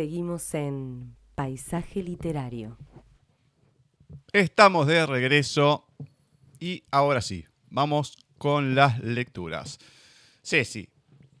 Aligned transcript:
Seguimos 0.00 0.54
en 0.54 1.14
Paisaje 1.34 2.02
Literario. 2.02 2.78
Estamos 4.32 4.86
de 4.86 5.04
regreso 5.04 5.86
y 6.58 6.84
ahora 6.90 7.20
sí, 7.20 7.44
vamos 7.68 8.16
con 8.38 8.74
las 8.74 8.98
lecturas. 9.00 9.78
Ceci, 10.42 10.88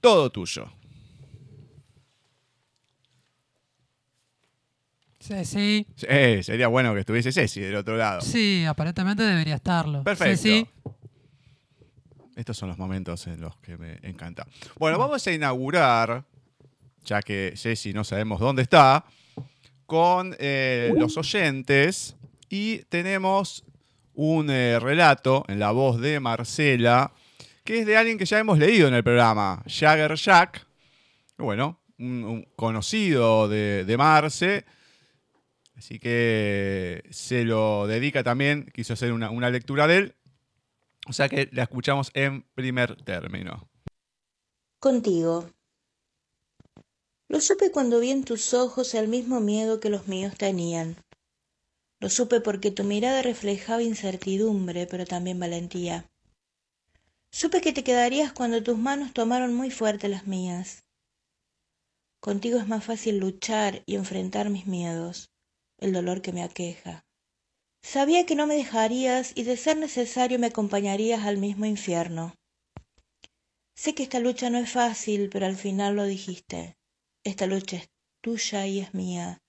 todo 0.02 0.30
tuyo. 0.30 0.70
Ceci. 5.20 5.86
Sí, 5.96 6.42
sería 6.42 6.68
bueno 6.68 6.92
que 6.92 7.00
estuviese 7.00 7.32
Ceci 7.32 7.62
del 7.62 7.76
otro 7.76 7.96
lado. 7.96 8.20
Sí, 8.20 8.66
aparentemente 8.66 9.22
debería 9.22 9.54
estarlo. 9.54 10.04
Perfecto. 10.04 10.36
Ceci. 10.36 10.68
Estos 12.36 12.58
son 12.58 12.68
los 12.68 12.76
momentos 12.76 13.26
en 13.26 13.40
los 13.40 13.56
que 13.56 13.78
me 13.78 14.00
encanta. 14.02 14.46
Bueno, 14.78 14.98
vamos 14.98 15.26
a 15.26 15.32
inaugurar, 15.32 16.26
ya 17.04 17.22
que 17.22 17.54
Ceci 17.56 17.92
no 17.92 18.04
sabemos 18.04 18.40
dónde 18.40 18.62
está, 18.62 19.04
con 19.86 20.36
eh, 20.38 20.92
los 20.96 21.16
oyentes 21.16 22.16
y 22.48 22.78
tenemos 22.84 23.64
un 24.14 24.50
eh, 24.50 24.78
relato 24.78 25.44
en 25.48 25.58
la 25.58 25.72
voz 25.72 26.00
de 26.00 26.20
Marcela, 26.20 27.12
que 27.64 27.80
es 27.80 27.86
de 27.86 27.96
alguien 27.96 28.18
que 28.18 28.24
ya 28.24 28.38
hemos 28.38 28.58
leído 28.58 28.88
en 28.88 28.94
el 28.94 29.02
programa, 29.02 29.62
Jagger 29.66 30.14
Jack, 30.14 30.66
bueno, 31.38 31.80
un, 31.98 32.24
un 32.24 32.48
conocido 32.56 33.48
de, 33.48 33.84
de 33.84 33.96
Marce, 33.96 34.64
así 35.76 35.98
que 35.98 37.02
se 37.10 37.44
lo 37.44 37.86
dedica 37.86 38.22
también, 38.22 38.70
quiso 38.74 38.92
hacer 38.92 39.12
una, 39.12 39.30
una 39.30 39.50
lectura 39.50 39.86
de 39.86 39.96
él, 39.96 40.14
o 41.06 41.12
sea 41.12 41.28
que 41.28 41.48
la 41.52 41.64
escuchamos 41.64 42.10
en 42.14 42.42
primer 42.54 42.96
término. 43.02 43.68
Contigo. 44.78 45.50
Lo 47.30 47.40
supe 47.40 47.70
cuando 47.70 48.00
vi 48.00 48.10
en 48.10 48.24
tus 48.24 48.54
ojos 48.54 48.92
el 48.92 49.06
mismo 49.06 49.38
miedo 49.38 49.78
que 49.78 49.88
los 49.88 50.08
míos 50.08 50.34
tenían. 50.36 50.96
Lo 52.00 52.10
supe 52.10 52.40
porque 52.40 52.72
tu 52.72 52.82
mirada 52.82 53.22
reflejaba 53.22 53.84
incertidumbre, 53.84 54.88
pero 54.88 55.06
también 55.06 55.38
valentía. 55.38 56.10
Supe 57.30 57.60
que 57.60 57.72
te 57.72 57.84
quedarías 57.84 58.32
cuando 58.32 58.64
tus 58.64 58.76
manos 58.76 59.12
tomaron 59.12 59.54
muy 59.54 59.70
fuerte 59.70 60.08
las 60.08 60.26
mías. 60.26 60.82
Contigo 62.18 62.58
es 62.58 62.66
más 62.66 62.82
fácil 62.82 63.18
luchar 63.18 63.84
y 63.86 63.94
enfrentar 63.94 64.50
mis 64.50 64.66
miedos, 64.66 65.30
el 65.78 65.92
dolor 65.92 66.22
que 66.22 66.32
me 66.32 66.42
aqueja. 66.42 67.04
Sabía 67.80 68.26
que 68.26 68.34
no 68.34 68.48
me 68.48 68.56
dejarías 68.56 69.30
y 69.36 69.44
de 69.44 69.56
ser 69.56 69.76
necesario 69.76 70.40
me 70.40 70.48
acompañarías 70.48 71.22
al 71.22 71.38
mismo 71.38 71.64
infierno. 71.64 72.34
Sé 73.76 73.94
que 73.94 74.02
esta 74.02 74.18
lucha 74.18 74.50
no 74.50 74.58
es 74.58 74.72
fácil, 74.72 75.30
pero 75.30 75.46
al 75.46 75.54
final 75.54 75.94
lo 75.94 76.06
dijiste. 76.06 76.76
Esta 77.24 77.46
lucha 77.46 77.76
es 77.76 77.90
tuya 78.22 78.66
y 78.66 78.80
es 78.80 78.94
mía. 78.94 79.42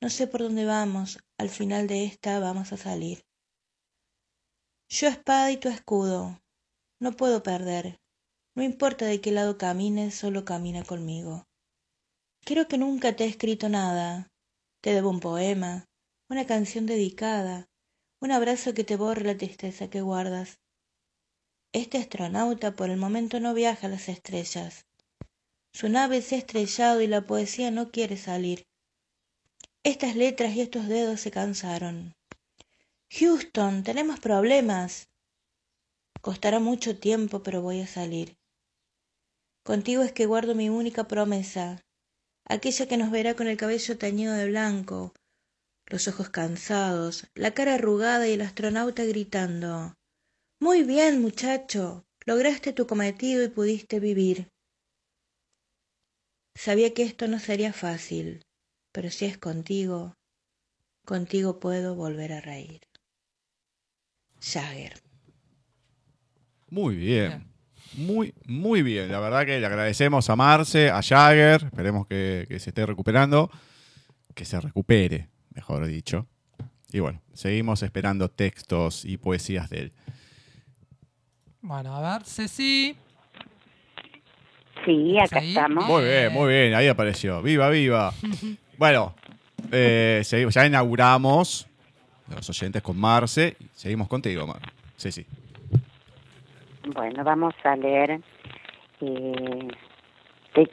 No 0.00 0.10
sé 0.10 0.26
por 0.26 0.42
dónde 0.42 0.64
vamos, 0.64 1.20
al 1.38 1.48
final 1.48 1.86
de 1.86 2.04
esta 2.04 2.40
vamos 2.40 2.72
a 2.72 2.76
salir. 2.76 3.24
Yo 4.88 5.08
espada 5.08 5.50
y 5.52 5.56
tu 5.56 5.68
escudo. 5.68 6.42
No 7.00 7.12
puedo 7.12 7.42
perder. 7.42 8.00
No 8.56 8.62
importa 8.62 9.06
de 9.06 9.20
qué 9.20 9.30
lado 9.30 9.58
camines, 9.58 10.14
solo 10.14 10.44
camina 10.44 10.84
conmigo. 10.84 11.46
Creo 12.44 12.68
que 12.68 12.78
nunca 12.78 13.14
te 13.14 13.24
he 13.24 13.28
escrito 13.28 13.68
nada. 13.68 14.32
Te 14.80 14.92
debo 14.92 15.10
un 15.10 15.20
poema, 15.20 15.88
una 16.28 16.46
canción 16.46 16.84
dedicada, 16.84 17.68
un 18.20 18.32
abrazo 18.32 18.74
que 18.74 18.84
te 18.84 18.96
borre 18.96 19.24
la 19.24 19.36
tristeza 19.36 19.88
que 19.88 20.00
guardas. 20.00 20.60
Este 21.72 21.98
astronauta 21.98 22.74
por 22.74 22.90
el 22.90 22.96
momento 22.96 23.40
no 23.40 23.54
viaja 23.54 23.86
a 23.86 23.90
las 23.90 24.08
estrellas. 24.08 24.86
Su 25.74 25.88
nave 25.88 26.22
se 26.22 26.36
ha 26.36 26.38
estrellado 26.38 27.00
y 27.00 27.08
la 27.08 27.26
poesía 27.26 27.72
no 27.72 27.90
quiere 27.90 28.16
salir. 28.16 28.62
Estas 29.82 30.14
letras 30.14 30.54
y 30.54 30.60
estos 30.60 30.86
dedos 30.86 31.20
se 31.20 31.32
cansaron. 31.32 32.14
Houston, 33.10 33.82
tenemos 33.82 34.20
problemas. 34.20 35.08
Costará 36.20 36.60
mucho 36.60 36.96
tiempo, 36.96 37.42
pero 37.42 37.60
voy 37.60 37.80
a 37.80 37.88
salir. 37.88 38.36
Contigo 39.64 40.02
es 40.02 40.12
que 40.12 40.26
guardo 40.26 40.54
mi 40.54 40.68
única 40.68 41.08
promesa, 41.08 41.82
aquella 42.44 42.86
que 42.86 42.96
nos 42.96 43.10
verá 43.10 43.34
con 43.34 43.48
el 43.48 43.56
cabello 43.56 43.98
teñido 43.98 44.32
de 44.34 44.48
blanco, 44.48 45.12
los 45.86 46.06
ojos 46.06 46.30
cansados, 46.30 47.26
la 47.34 47.52
cara 47.52 47.74
arrugada 47.74 48.28
y 48.28 48.34
el 48.34 48.42
astronauta 48.42 49.04
gritando 49.04 49.94
Muy 50.60 50.84
bien, 50.84 51.20
muchacho. 51.20 52.04
Lograste 52.26 52.72
tu 52.72 52.86
cometido 52.86 53.42
y 53.42 53.48
pudiste 53.48 54.00
vivir. 54.00 54.53
Sabía 56.54 56.94
que 56.94 57.02
esto 57.02 57.26
no 57.28 57.38
sería 57.38 57.72
fácil, 57.72 58.42
pero 58.92 59.10
si 59.10 59.26
es 59.26 59.38
contigo, 59.38 60.14
contigo 61.04 61.58
puedo 61.58 61.94
volver 61.94 62.32
a 62.32 62.40
reír. 62.40 62.80
Jagger. 64.40 65.00
Muy 66.68 66.96
bien. 66.96 67.52
Muy, 67.96 68.34
muy 68.46 68.82
bien. 68.82 69.10
La 69.10 69.20
verdad 69.20 69.46
que 69.46 69.60
le 69.60 69.66
agradecemos 69.66 70.28
a 70.28 70.36
Marce, 70.36 70.90
a 70.90 71.02
Jagger. 71.02 71.64
Esperemos 71.64 72.06
que, 72.06 72.46
que 72.48 72.58
se 72.58 72.70
esté 72.70 72.84
recuperando. 72.86 73.50
Que 74.34 74.44
se 74.44 74.60
recupere, 74.60 75.28
mejor 75.50 75.86
dicho. 75.86 76.26
Y 76.92 77.00
bueno, 77.00 77.22
seguimos 77.32 77.82
esperando 77.82 78.30
textos 78.30 79.04
y 79.04 79.16
poesías 79.16 79.70
de 79.70 79.78
él. 79.78 79.92
Bueno, 81.60 81.96
a 81.96 82.18
ver, 82.18 82.26
Ceci. 82.26 82.96
Sí, 84.84 85.18
acá 85.18 85.38
estamos. 85.40 85.86
Muy 85.86 86.04
bien, 86.04 86.32
muy 86.32 86.48
bien. 86.52 86.74
Ahí 86.74 86.88
apareció. 86.88 87.42
Viva, 87.42 87.68
viva. 87.70 88.12
Bueno, 88.76 89.14
eh, 89.70 90.22
seguimos- 90.24 90.52
ya 90.54 90.66
inauguramos 90.66 91.68
los 92.34 92.50
oyentes 92.50 92.82
con 92.82 92.98
Marce. 92.98 93.56
Seguimos 93.72 94.08
contigo, 94.08 94.46
Mar. 94.48 94.58
Sí, 94.96 95.12
sí. 95.12 95.24
Bueno, 96.92 97.22
vamos 97.22 97.54
a 97.62 97.76
leer 97.76 98.20
eh, 99.00 99.68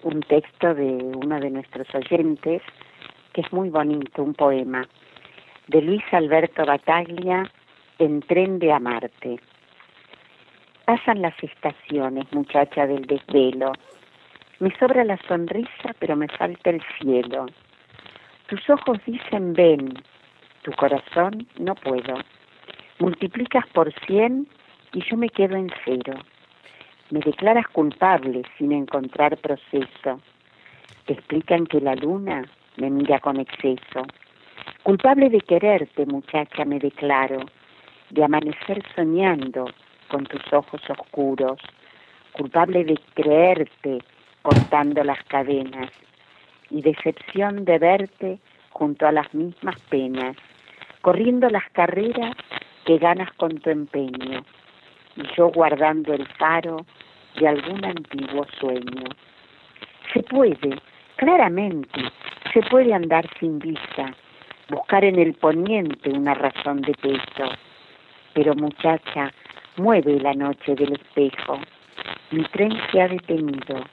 un 0.02 0.22
texto 0.28 0.74
de 0.74 0.84
uno 0.84 1.40
de 1.40 1.52
nuestros 1.52 1.88
oyentes 1.94 2.64
que 3.34 3.42
es 3.42 3.54
muy 3.54 3.70
bonito, 3.70 4.24
un 4.24 4.34
poema 4.34 4.88
de 5.68 5.82
Luis 5.84 6.04
Alberto 6.12 6.66
Bataglia, 6.66 7.50
En 8.00 8.20
tren 8.22 8.58
de 8.58 8.72
amarte. 8.74 9.40
Pasan 10.86 11.22
las 11.22 11.36
estaciones, 11.44 12.26
muchacha 12.34 12.88
del 12.88 13.04
desvelo. 13.06 13.72
Me 14.62 14.70
sobra 14.78 15.04
la 15.04 15.18
sonrisa, 15.28 15.96
pero 15.98 16.16
me 16.16 16.28
falta 16.28 16.70
el 16.70 16.84
cielo. 17.00 17.48
Tus 18.46 18.70
ojos 18.70 19.00
dicen 19.08 19.54
ven, 19.54 19.92
tu 20.62 20.72
corazón 20.74 21.48
no 21.58 21.74
puedo. 21.74 22.20
Multiplicas 23.00 23.66
por 23.74 23.92
cien 24.06 24.48
y 24.94 25.02
yo 25.02 25.18
me 25.18 25.30
quedo 25.30 25.56
en 25.56 25.72
cero. 25.84 26.14
Me 27.10 27.22
declaras 27.22 27.68
culpable 27.70 28.44
sin 28.60 28.72
encontrar 28.72 29.36
proceso. 29.38 30.22
Te 31.08 31.14
explican 31.14 31.66
que 31.66 31.82
la 31.82 31.96
luna 31.96 32.44
me 32.78 32.92
mira 32.92 33.20
con 33.20 33.40
exceso. 33.40 34.06
Culpable 34.84 35.32
de 35.32 35.42
quererte, 35.42 36.06
muchacha, 36.06 36.66
me 36.66 36.78
declaro, 36.78 37.40
de 38.12 38.24
amanecer 38.24 38.84
soñando 38.94 39.66
con 40.08 40.24
tus 40.26 40.54
ojos 40.54 40.88
oscuros. 40.88 41.60
Culpable 42.34 42.84
de 42.84 43.00
creerte 43.16 44.04
cortando 44.42 45.04
las 45.04 45.24
cadenas 45.26 45.92
y 46.70 46.82
decepción 46.82 47.66
de 47.66 47.78
verte 47.80 48.40
junto 48.72 49.08
a 49.08 49.12
las 49.12 49.34
mismas 49.34 49.80
penas, 49.90 50.36
corriendo 51.02 51.50
las 51.50 51.70
carreras 51.72 52.36
que 52.86 52.98
ganas 52.98 53.32
con 53.34 53.58
tu 53.60 53.70
empeño 53.70 54.44
y 55.16 55.24
yo 55.36 55.50
guardando 55.50 56.14
el 56.14 56.26
faro 56.38 56.86
de 57.40 57.48
algún 57.48 57.84
antiguo 57.86 58.46
sueño. 58.60 59.06
Se 60.14 60.24
puede, 60.24 60.78
claramente, 61.18 62.02
se 62.54 62.62
puede 62.64 62.94
andar 62.94 63.26
sin 63.40 63.60
vista, 63.60 64.14
buscar 64.70 65.04
en 65.04 65.20
el 65.20 65.34
poniente 65.34 66.10
una 66.10 66.34
razón 66.34 66.82
de 66.82 66.94
peso. 66.94 67.52
Pero 68.34 68.56
muchacha, 68.56 69.32
mueve 69.78 70.20
la 70.20 70.34
noche 70.34 70.76
del 70.76 70.94
espejo. 70.94 71.60
Mi 72.32 72.44
tren 72.46 72.72
se 72.92 73.02
ha 73.02 73.08
detenido. 73.08 73.84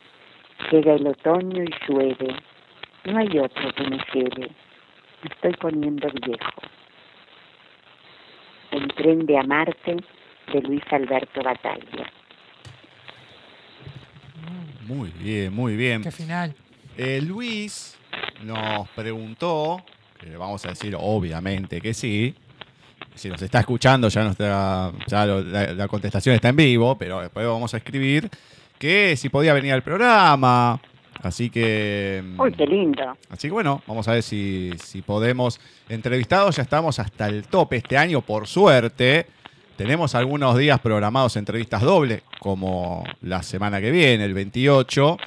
Llega 0.70 0.94
el 0.94 1.06
otoño 1.06 1.62
y 1.62 1.70
llueve. 1.88 2.36
No 3.04 3.18
hay 3.18 3.38
otro 3.38 3.72
que 3.74 3.84
me 3.84 3.98
lleve. 4.12 4.50
Me 5.22 5.30
estoy 5.34 5.52
poniendo 5.54 6.08
viejo. 6.26 6.62
El 8.70 8.88
tren 8.94 9.24
de 9.26 9.38
amarte 9.38 9.96
de 10.52 10.60
Luis 10.62 10.82
Alberto 10.90 11.42
Bataglia. 11.42 12.10
Muy 14.86 15.10
bien, 15.18 15.52
muy 15.54 15.76
bien. 15.76 16.02
Qué 16.02 16.10
final. 16.10 16.54
Eh, 16.96 17.20
Luis 17.22 17.98
nos 18.42 18.88
preguntó, 18.90 19.82
que 20.20 20.36
vamos 20.36 20.64
a 20.66 20.70
decir 20.70 20.94
obviamente 20.98 21.80
que 21.80 21.94
sí. 21.94 22.34
Si 23.14 23.28
nos 23.28 23.40
está 23.42 23.60
escuchando, 23.60 24.08
ya, 24.08 24.22
nos 24.22 24.32
está- 24.32 24.92
ya 25.06 25.26
lo- 25.26 25.42
la, 25.42 25.72
la 25.74 25.88
contestación 25.88 26.34
está 26.34 26.50
en 26.50 26.56
vivo, 26.56 26.96
pero 26.96 27.20
después 27.20 27.46
vamos 27.46 27.72
a 27.74 27.78
escribir 27.78 28.28
que 28.78 29.16
si 29.16 29.28
podía 29.28 29.52
venir 29.52 29.72
al 29.72 29.82
programa, 29.82 30.80
Así 31.22 31.50
que. 31.50 32.22
mm, 32.24 32.40
Uy, 32.40 32.52
qué 32.52 32.66
lindo. 32.66 33.16
Así 33.30 33.48
que 33.48 33.52
bueno, 33.52 33.82
vamos 33.86 34.06
a 34.08 34.12
ver 34.12 34.22
si, 34.22 34.70
si 34.82 35.02
podemos. 35.02 35.60
Entrevistados, 35.88 36.56
ya 36.56 36.62
estamos 36.62 36.98
hasta 36.98 37.28
el 37.28 37.46
tope 37.48 37.76
este 37.76 37.96
año, 37.96 38.20
por 38.20 38.46
suerte. 38.46 39.26
Tenemos 39.76 40.14
algunos 40.14 40.56
días 40.56 40.80
programados 40.80 41.36
entrevistas 41.36 41.82
dobles, 41.82 42.22
como 42.40 43.04
la 43.22 43.42
semana 43.42 43.80
que 43.80 43.90
viene, 43.90 44.24
el 44.24 44.34
28. 44.34 45.18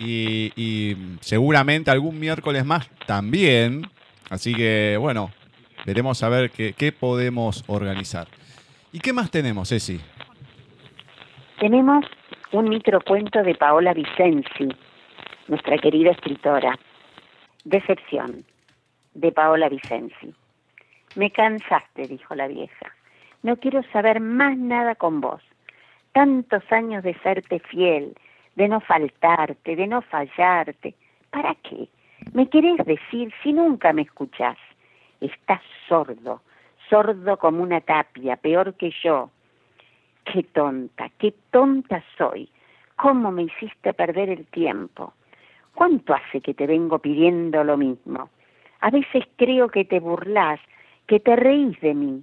Y, 0.00 0.52
y 0.56 0.96
seguramente 1.20 1.90
algún 1.90 2.18
miércoles 2.18 2.64
más 2.64 2.88
también. 3.06 3.88
Así 4.30 4.54
que 4.54 4.96
bueno, 5.00 5.30
veremos 5.84 6.22
a 6.22 6.28
ver 6.28 6.50
qué, 6.50 6.74
qué 6.74 6.92
podemos 6.92 7.64
organizar. 7.66 8.28
¿Y 8.92 9.00
qué 9.00 9.12
más 9.12 9.30
tenemos, 9.30 9.68
Ceci? 9.68 10.00
Tenemos 11.58 12.04
un 12.52 12.68
microcuento 12.70 13.42
de 13.42 13.54
Paola 13.54 13.92
Vicenzi, 13.92 14.68
nuestra 15.48 15.76
querida 15.76 16.12
escritora. 16.12 16.78
Decepción, 17.64 18.44
de 19.12 19.32
Paola 19.32 19.68
Vicenzi. 19.68 20.34
Me 21.14 21.30
cansaste, 21.30 22.06
dijo 22.06 22.34
la 22.34 22.48
vieja. 22.48 22.86
No 23.42 23.56
quiero 23.56 23.82
saber 23.92 24.20
más 24.20 24.56
nada 24.56 24.94
con 24.94 25.20
vos. 25.20 25.42
Tantos 26.12 26.62
años 26.72 27.02
de 27.04 27.14
serte 27.20 27.58
fiel, 27.58 28.14
de 28.56 28.68
no 28.68 28.80
faltarte, 28.80 29.76
de 29.76 29.86
no 29.86 30.00
fallarte. 30.00 30.94
¿Para 31.30 31.54
qué? 31.56 31.88
¿Me 32.32 32.48
querés 32.48 32.78
decir 32.86 33.32
si 33.42 33.52
nunca 33.52 33.92
me 33.92 34.02
escuchás? 34.02 34.56
Estás 35.20 35.60
sordo, 35.86 36.40
sordo 36.88 37.36
como 37.36 37.62
una 37.62 37.82
tapia, 37.82 38.36
peor 38.36 38.74
que 38.74 38.90
yo. 39.02 39.30
Qué 40.32 40.42
tonta, 40.42 41.08
qué 41.18 41.32
tonta 41.50 42.04
soy. 42.18 42.50
¿Cómo 42.96 43.30
me 43.30 43.44
hiciste 43.44 43.94
perder 43.94 44.28
el 44.28 44.46
tiempo? 44.46 45.14
¿Cuánto 45.74 46.12
hace 46.12 46.40
que 46.40 46.52
te 46.52 46.66
vengo 46.66 46.98
pidiendo 46.98 47.64
lo 47.64 47.78
mismo? 47.78 48.28
A 48.80 48.90
veces 48.90 49.24
creo 49.36 49.68
que 49.68 49.84
te 49.84 50.00
burlás, 50.00 50.60
que 51.06 51.18
te 51.18 51.34
reís 51.34 51.80
de 51.80 51.94
mí. 51.94 52.22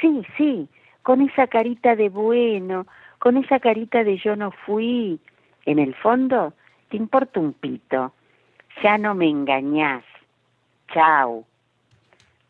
Sí, 0.00 0.22
sí, 0.36 0.68
con 1.02 1.22
esa 1.22 1.46
carita 1.46 1.96
de 1.96 2.10
bueno, 2.10 2.86
con 3.18 3.38
esa 3.38 3.60
carita 3.60 4.04
de 4.04 4.18
yo 4.18 4.36
no 4.36 4.50
fui. 4.50 5.18
En 5.64 5.78
el 5.78 5.94
fondo, 5.94 6.52
te 6.90 6.98
importa 6.98 7.40
un 7.40 7.54
pito. 7.54 8.12
Ya 8.82 8.98
no 8.98 9.14
me 9.14 9.28
engañás. 9.28 10.04
Chau. 10.92 11.46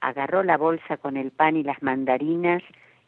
Agarró 0.01 0.43
la 0.43 0.57
bolsa 0.57 0.97
con 0.97 1.17
el 1.17 1.31
pan 1.31 1.57
y 1.57 1.63
las 1.63 1.81
mandarinas 1.83 2.63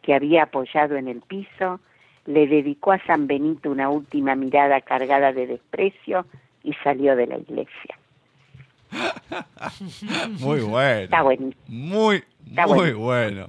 que 0.04 0.14
había 0.14 0.44
apoyado 0.44 0.96
en 0.96 1.08
el 1.08 1.20
piso, 1.22 1.80
le 2.26 2.46
dedicó 2.46 2.92
a 2.92 3.04
San 3.06 3.26
Benito 3.26 3.70
una 3.70 3.88
última 3.88 4.34
mirada 4.34 4.80
cargada 4.80 5.32
de 5.32 5.46
desprecio 5.46 6.26
y 6.62 6.72
salió 6.84 7.16
de 7.16 7.26
la 7.26 7.38
iglesia. 7.38 7.98
Muy 10.40 10.60
bueno. 10.60 11.04
Está 11.04 11.22
buenísimo, 11.22 11.62
Muy, 11.66 12.22
Está 12.48 12.66
muy 12.66 12.92
bueno. 12.92 12.98
bueno. 12.98 13.46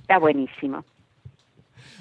está 0.00 0.18
buenísimo. 0.18 0.84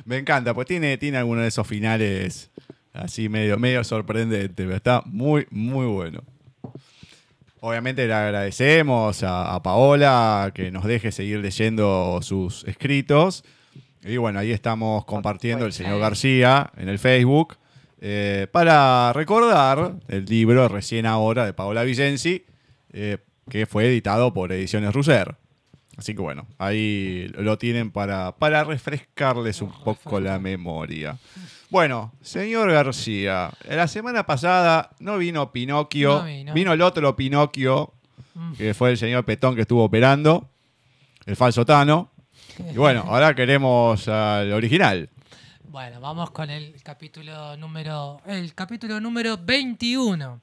Me 0.06 0.18
encanta, 0.18 0.54
pues 0.54 0.68
tiene, 0.68 0.98
tiene 0.98 1.18
alguno 1.18 1.42
de 1.42 1.48
esos 1.48 1.68
finales 1.68 2.52
así 2.94 3.30
medio, 3.30 3.58
medio 3.58 3.84
sorprendente, 3.84 4.64
pero 4.64 4.76
está 4.76 5.02
muy, 5.06 5.48
muy 5.52 5.86
bueno. 5.86 6.22
Obviamente 7.60 8.08
le 8.08 8.14
agradecemos 8.14 9.24
a, 9.24 9.54
a 9.54 9.64
Paola 9.64 10.52
que 10.54 10.72
nos 10.72 10.86
deje 10.86 11.12
seguir 11.12 11.40
leyendo 11.40 12.20
sus 12.22 12.64
escritos. 12.66 13.44
Y 14.04 14.18
bueno, 14.18 14.40
ahí 14.40 14.52
estamos 14.52 15.06
compartiendo 15.06 15.66
el 15.66 15.74
señor 15.74 16.00
García 16.00 16.72
en 16.78 16.88
el 16.88 17.00
Facebook 17.00 17.58
eh, 18.00 18.48
para 18.52 19.12
recordar 19.14 19.96
el 20.08 20.26
libro 20.26 20.68
recién 20.68 21.06
ahora 21.06 21.46
de 21.46 21.54
Paola 21.54 21.84
Vicenzi, 21.84 22.46
eh, 22.94 23.18
que 23.50 23.66
fue 23.66 23.88
editado 23.88 24.34
por 24.34 24.52
Ediciones 24.52 24.94
Russer. 24.94 25.36
Así 25.98 26.14
que 26.14 26.22
bueno, 26.22 26.46
ahí 26.60 27.28
lo 27.38 27.58
tienen 27.58 27.90
para, 27.90 28.36
para 28.36 28.64
refrescarles 28.64 29.64
un 29.64 29.72
poco 29.84 30.20
la 30.20 30.38
memoria. 30.38 31.18
Bueno, 31.70 32.14
señor 32.22 32.72
García, 32.72 33.52
la 33.68 33.88
semana 33.88 34.26
pasada 34.26 34.92
no 35.00 35.18
vino 35.18 35.52
Pinocchio, 35.52 36.20
No 36.20 36.26
vino. 36.26 36.54
vino 36.54 36.74
el 36.74 36.82
otro 36.82 37.16
Pinocchio, 37.16 37.94
Mm. 38.36 38.54
que 38.54 38.74
fue 38.74 38.92
el 38.92 38.98
señor 38.98 39.26
Petón 39.26 39.56
que 39.56 39.62
estuvo 39.62 39.84
operando, 39.84 40.50
el 41.26 41.36
falso 41.36 41.66
Tano. 41.66 42.12
Y 42.74 42.78
bueno, 42.78 43.04
ahora 43.08 43.36
queremos 43.36 44.08
al 44.08 44.54
original. 44.54 45.10
Bueno, 45.70 46.00
vamos 46.00 46.32
con 46.32 46.50
el 46.50 46.74
capítulo 46.84 47.58
número 47.58 48.22
el 48.26 48.54
capítulo 48.56 49.00
número 49.02 49.38
21. 49.38 50.40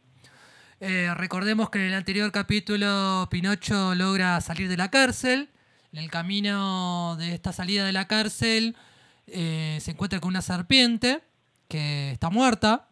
Eh, 0.81 1.11
recordemos 1.17 1.70
que 1.70 1.79
en 1.79 1.87
el 1.87 1.94
anterior 1.94 2.31
capítulo 2.31 3.27
Pinocho 3.31 3.94
logra 3.94 4.41
salir 4.43 4.69
de 4.69 4.77
la 4.77 4.91
cárcel. 4.91 5.49
En 5.93 6.00
el 6.00 6.11
camino 6.11 7.17
de 7.17 7.32
esta 7.35 7.53
salida 7.53 7.87
de 7.87 7.93
la 7.93 8.06
cárcel 8.06 8.77
eh, 9.26 9.79
se 9.81 9.93
encuentra 9.93 10.21
con 10.21 10.29
una 10.29 10.43
serpiente 10.43 11.23
que 11.69 12.12
está 12.12 12.31
muerta, 12.31 12.88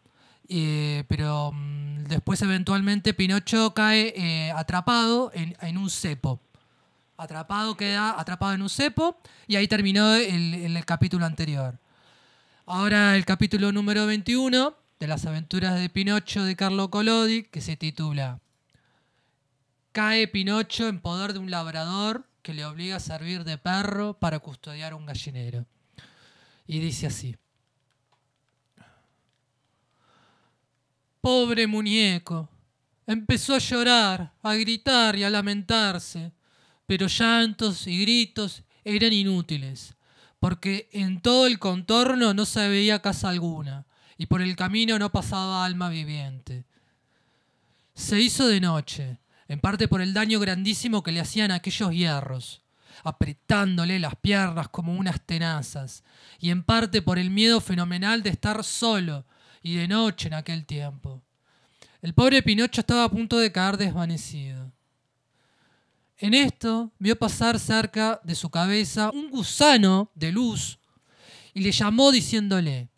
eh, 0.49 1.03
pero 1.07 1.51
mm, 1.53 2.03
después 2.05 2.41
eventualmente 2.41 3.13
Pinocho 3.13 3.73
cae 3.73 4.13
eh, 4.15 4.51
atrapado 4.51 5.31
en, 5.33 5.55
en 5.61 5.77
un 5.77 5.89
cepo. 5.89 6.41
Atrapado 7.17 7.77
queda 7.77 8.19
atrapado 8.19 8.53
en 8.53 8.61
un 8.61 8.69
cepo 8.69 9.17
y 9.47 9.55
ahí 9.55 9.67
terminó 9.67 10.15
el, 10.15 10.53
el 10.53 10.85
capítulo 10.85 11.25
anterior. 11.25 11.79
Ahora 12.65 13.15
el 13.15 13.25
capítulo 13.25 13.71
número 13.71 14.05
21 14.07 14.75
de 14.99 15.07
las 15.07 15.25
aventuras 15.25 15.79
de 15.79 15.89
Pinocho 15.89 16.43
de 16.43 16.55
Carlo 16.55 16.89
Collodi, 16.89 17.43
que 17.43 17.61
se 17.61 17.75
titula 17.77 18.39
Cae 19.91 20.27
Pinocho 20.27 20.87
en 20.87 20.99
poder 20.99 21.33
de 21.33 21.39
un 21.39 21.51
labrador 21.51 22.25
que 22.41 22.53
le 22.53 22.65
obliga 22.65 22.95
a 22.95 22.99
servir 22.99 23.43
de 23.43 23.57
perro 23.57 24.15
para 24.15 24.39
custodiar 24.39 24.93
un 24.93 25.05
gallinero. 25.05 25.65
Y 26.65 26.79
dice 26.79 27.07
así. 27.07 27.35
Pobre 31.21 31.67
muñeco. 31.67 32.49
Empezó 33.05 33.55
a 33.55 33.59
llorar, 33.59 34.33
a 34.41 34.55
gritar 34.55 35.17
y 35.17 35.23
a 35.23 35.29
lamentarse, 35.29 36.31
pero 36.85 37.07
llantos 37.07 37.87
y 37.87 38.01
gritos 38.01 38.63
eran 38.83 39.13
inútiles, 39.13 39.95
porque 40.39 40.89
en 40.91 41.21
todo 41.21 41.47
el 41.47 41.59
contorno 41.59 42.33
no 42.33 42.45
se 42.45 42.67
veía 42.67 43.01
casa 43.01 43.29
alguna, 43.29 43.85
y 44.17 44.25
por 44.27 44.41
el 44.41 44.55
camino 44.55 44.99
no 44.99 45.11
pasaba 45.11 45.65
alma 45.65 45.89
viviente. 45.89 46.65
Se 47.93 48.19
hizo 48.19 48.47
de 48.47 48.61
noche, 48.61 49.19
en 49.47 49.59
parte 49.59 49.87
por 49.87 50.01
el 50.01 50.13
daño 50.13 50.39
grandísimo 50.39 51.03
que 51.03 51.11
le 51.11 51.19
hacían 51.19 51.51
aquellos 51.51 51.91
hierros, 51.91 52.62
apretándole 53.03 53.99
las 53.99 54.15
piernas 54.15 54.69
como 54.69 54.93
unas 54.93 55.21
tenazas, 55.21 56.03
y 56.39 56.49
en 56.49 56.63
parte 56.63 57.01
por 57.01 57.19
el 57.19 57.29
miedo 57.29 57.61
fenomenal 57.61 58.23
de 58.23 58.29
estar 58.31 58.63
solo 58.63 59.25
y 59.61 59.75
de 59.75 59.87
noche 59.87 60.27
en 60.27 60.33
aquel 60.33 60.65
tiempo. 60.65 61.21
El 62.01 62.13
pobre 62.13 62.41
Pinocho 62.41 62.81
estaba 62.81 63.05
a 63.05 63.09
punto 63.09 63.37
de 63.37 63.51
caer 63.51 63.77
desvanecido. 63.77 64.71
En 66.17 66.33
esto 66.33 66.91
vio 66.99 67.17
pasar 67.17 67.59
cerca 67.59 68.19
de 68.23 68.35
su 68.35 68.49
cabeza 68.49 69.09
un 69.13 69.29
gusano 69.29 70.11
de 70.15 70.31
luz 70.31 70.79
y 71.53 71.61
le 71.61 71.71
llamó 71.71 72.11
diciéndole, 72.11 72.89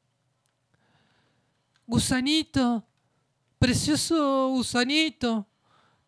Gusanito, 1.88 2.84
precioso 3.60 4.50
gusanito, 4.50 5.48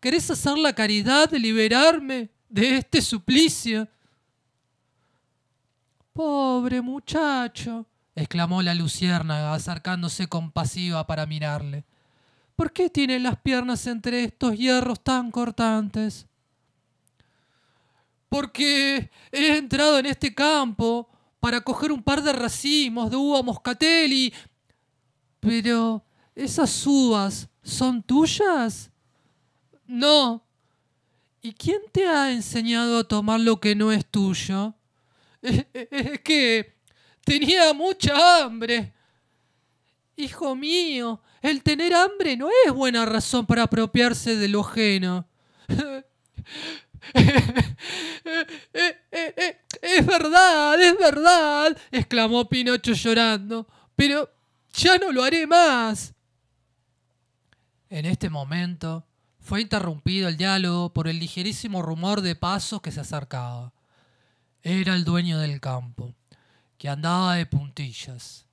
¿querés 0.00 0.30
hacer 0.30 0.58
la 0.58 0.72
caridad 0.72 1.30
de 1.30 1.38
liberarme 1.38 2.30
de 2.48 2.78
este 2.78 3.02
suplicio? 3.02 3.88
Pobre 6.12 6.80
muchacho, 6.80 7.86
exclamó 8.14 8.62
la 8.62 8.74
luciérnaga 8.74 9.54
acercándose 9.54 10.26
compasiva 10.26 11.06
para 11.06 11.26
mirarle. 11.26 11.84
¿Por 12.56 12.72
qué 12.72 12.90
tiene 12.90 13.20
las 13.20 13.36
piernas 13.40 13.86
entre 13.86 14.24
estos 14.24 14.56
hierros 14.58 15.00
tan 15.04 15.30
cortantes? 15.30 16.26
Porque 18.28 19.10
he 19.30 19.56
entrado 19.56 19.98
en 19.98 20.06
este 20.06 20.34
campo 20.34 21.08
para 21.38 21.60
coger 21.60 21.92
un 21.92 22.02
par 22.02 22.22
de 22.22 22.32
racimos 22.32 23.10
de 23.10 23.16
uva 23.16 23.42
moscatel 23.42 24.12
y... 24.12 24.34
Pero, 25.38 26.04
¿esas 26.34 26.84
uvas 26.84 27.48
son 27.62 28.02
tuyas? 28.02 28.90
No. 29.86 30.47
¿Y 31.40 31.52
quién 31.52 31.80
te 31.92 32.06
ha 32.06 32.32
enseñado 32.32 32.98
a 32.98 33.04
tomar 33.04 33.40
lo 33.40 33.60
que 33.60 33.74
no 33.74 33.92
es 33.92 34.06
tuyo? 34.06 34.74
Es 35.42 36.20
que 36.20 36.74
tenía 37.24 37.72
mucha 37.72 38.42
hambre. 38.42 38.92
Hijo 40.16 40.56
mío, 40.56 41.22
el 41.40 41.62
tener 41.62 41.94
hambre 41.94 42.36
no 42.36 42.48
es 42.66 42.72
buena 42.72 43.06
razón 43.06 43.46
para 43.46 43.62
apropiarse 43.64 44.36
de 44.36 44.48
lo 44.48 44.60
ajeno. 44.60 45.28
Es 49.80 50.04
verdad, 50.04 50.80
es 50.80 50.98
verdad, 50.98 51.76
exclamó 51.90 52.48
Pinocho 52.48 52.92
llorando, 52.92 53.66
pero 53.94 54.28
ya 54.74 54.98
no 54.98 55.12
lo 55.12 55.22
haré 55.22 55.46
más. 55.46 56.12
En 57.88 58.04
este 58.04 58.28
momento 58.28 59.07
fue 59.48 59.62
interrumpido 59.62 60.28
el 60.28 60.36
diálogo 60.36 60.92
por 60.92 61.08
el 61.08 61.18
ligerísimo 61.18 61.80
rumor 61.80 62.20
de 62.20 62.36
pasos 62.36 62.82
que 62.82 62.92
se 62.92 63.00
acercaba. 63.00 63.72
Era 64.62 64.94
el 64.94 65.04
dueño 65.04 65.38
del 65.38 65.58
campo, 65.58 66.14
que 66.76 66.90
andaba 66.90 67.36
de 67.36 67.46
puntillas. 67.46 68.44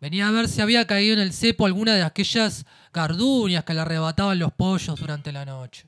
Venía 0.00 0.26
a 0.26 0.32
ver 0.32 0.48
si 0.48 0.60
había 0.60 0.84
caído 0.84 1.14
en 1.14 1.20
el 1.20 1.32
cepo 1.32 1.64
alguna 1.64 1.94
de 1.94 2.02
aquellas 2.02 2.66
gardunias 2.92 3.62
que 3.62 3.72
le 3.72 3.82
arrebataban 3.82 4.40
los 4.40 4.52
pollos 4.52 4.98
durante 4.98 5.30
la 5.30 5.44
noche. 5.44 5.86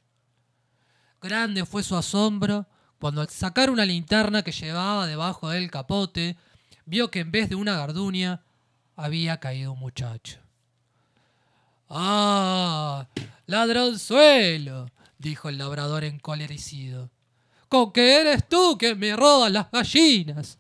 Grande 1.20 1.66
fue 1.66 1.82
su 1.82 1.96
asombro 1.96 2.68
cuando 3.00 3.23
al 3.23 3.30
sacar 3.30 3.70
una 3.70 3.84
linterna 3.84 4.44
que 4.44 4.52
llevaba 4.52 5.08
debajo 5.08 5.49
del 5.49 5.68
capote, 5.68 6.37
vio 6.87 7.11
que 7.11 7.18
en 7.18 7.32
vez 7.32 7.49
de 7.49 7.56
una 7.56 7.76
garduña 7.76 8.44
había 8.94 9.40
caído 9.40 9.73
un 9.73 9.80
muchacho. 9.80 10.43
¡Ah! 11.96 13.06
¡Ladronzuelo! 13.46 14.90
dijo 15.16 15.48
el 15.48 15.58
labrador 15.58 16.02
encolerecido. 16.02 17.08
¿Con 17.68 17.92
qué 17.92 18.20
eres 18.20 18.48
tú 18.48 18.76
que 18.76 18.96
me 18.96 19.14
robas 19.14 19.52
las 19.52 19.70
gallinas? 19.70 20.58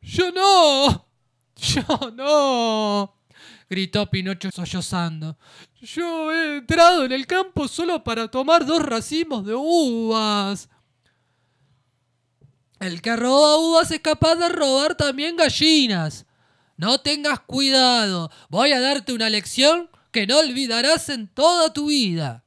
Yo 0.00 0.30
no. 0.30 1.08
Yo 1.56 2.12
no. 2.14 3.16
gritó 3.68 4.08
Pinocho 4.08 4.52
sollozando. 4.52 5.36
Yo 5.80 6.32
he 6.32 6.58
entrado 6.58 7.04
en 7.04 7.10
el 7.10 7.26
campo 7.26 7.66
solo 7.66 8.04
para 8.04 8.28
tomar 8.28 8.64
dos 8.64 8.82
racimos 8.82 9.44
de 9.44 9.54
uvas. 9.54 10.68
El 12.78 13.02
que 13.02 13.16
roba 13.16 13.56
uvas 13.56 13.90
es 13.90 14.00
capaz 14.00 14.36
de 14.36 14.48
robar 14.48 14.94
también 14.94 15.36
gallinas. 15.36 16.24
No 16.76 17.00
tengas 17.00 17.40
cuidado. 17.40 18.30
Voy 18.48 18.70
a 18.70 18.80
darte 18.80 19.12
una 19.12 19.28
lección 19.28 19.90
que 20.16 20.26
no 20.26 20.38
olvidarás 20.38 21.10
en 21.10 21.28
toda 21.28 21.74
tu 21.74 21.88
vida. 21.88 22.42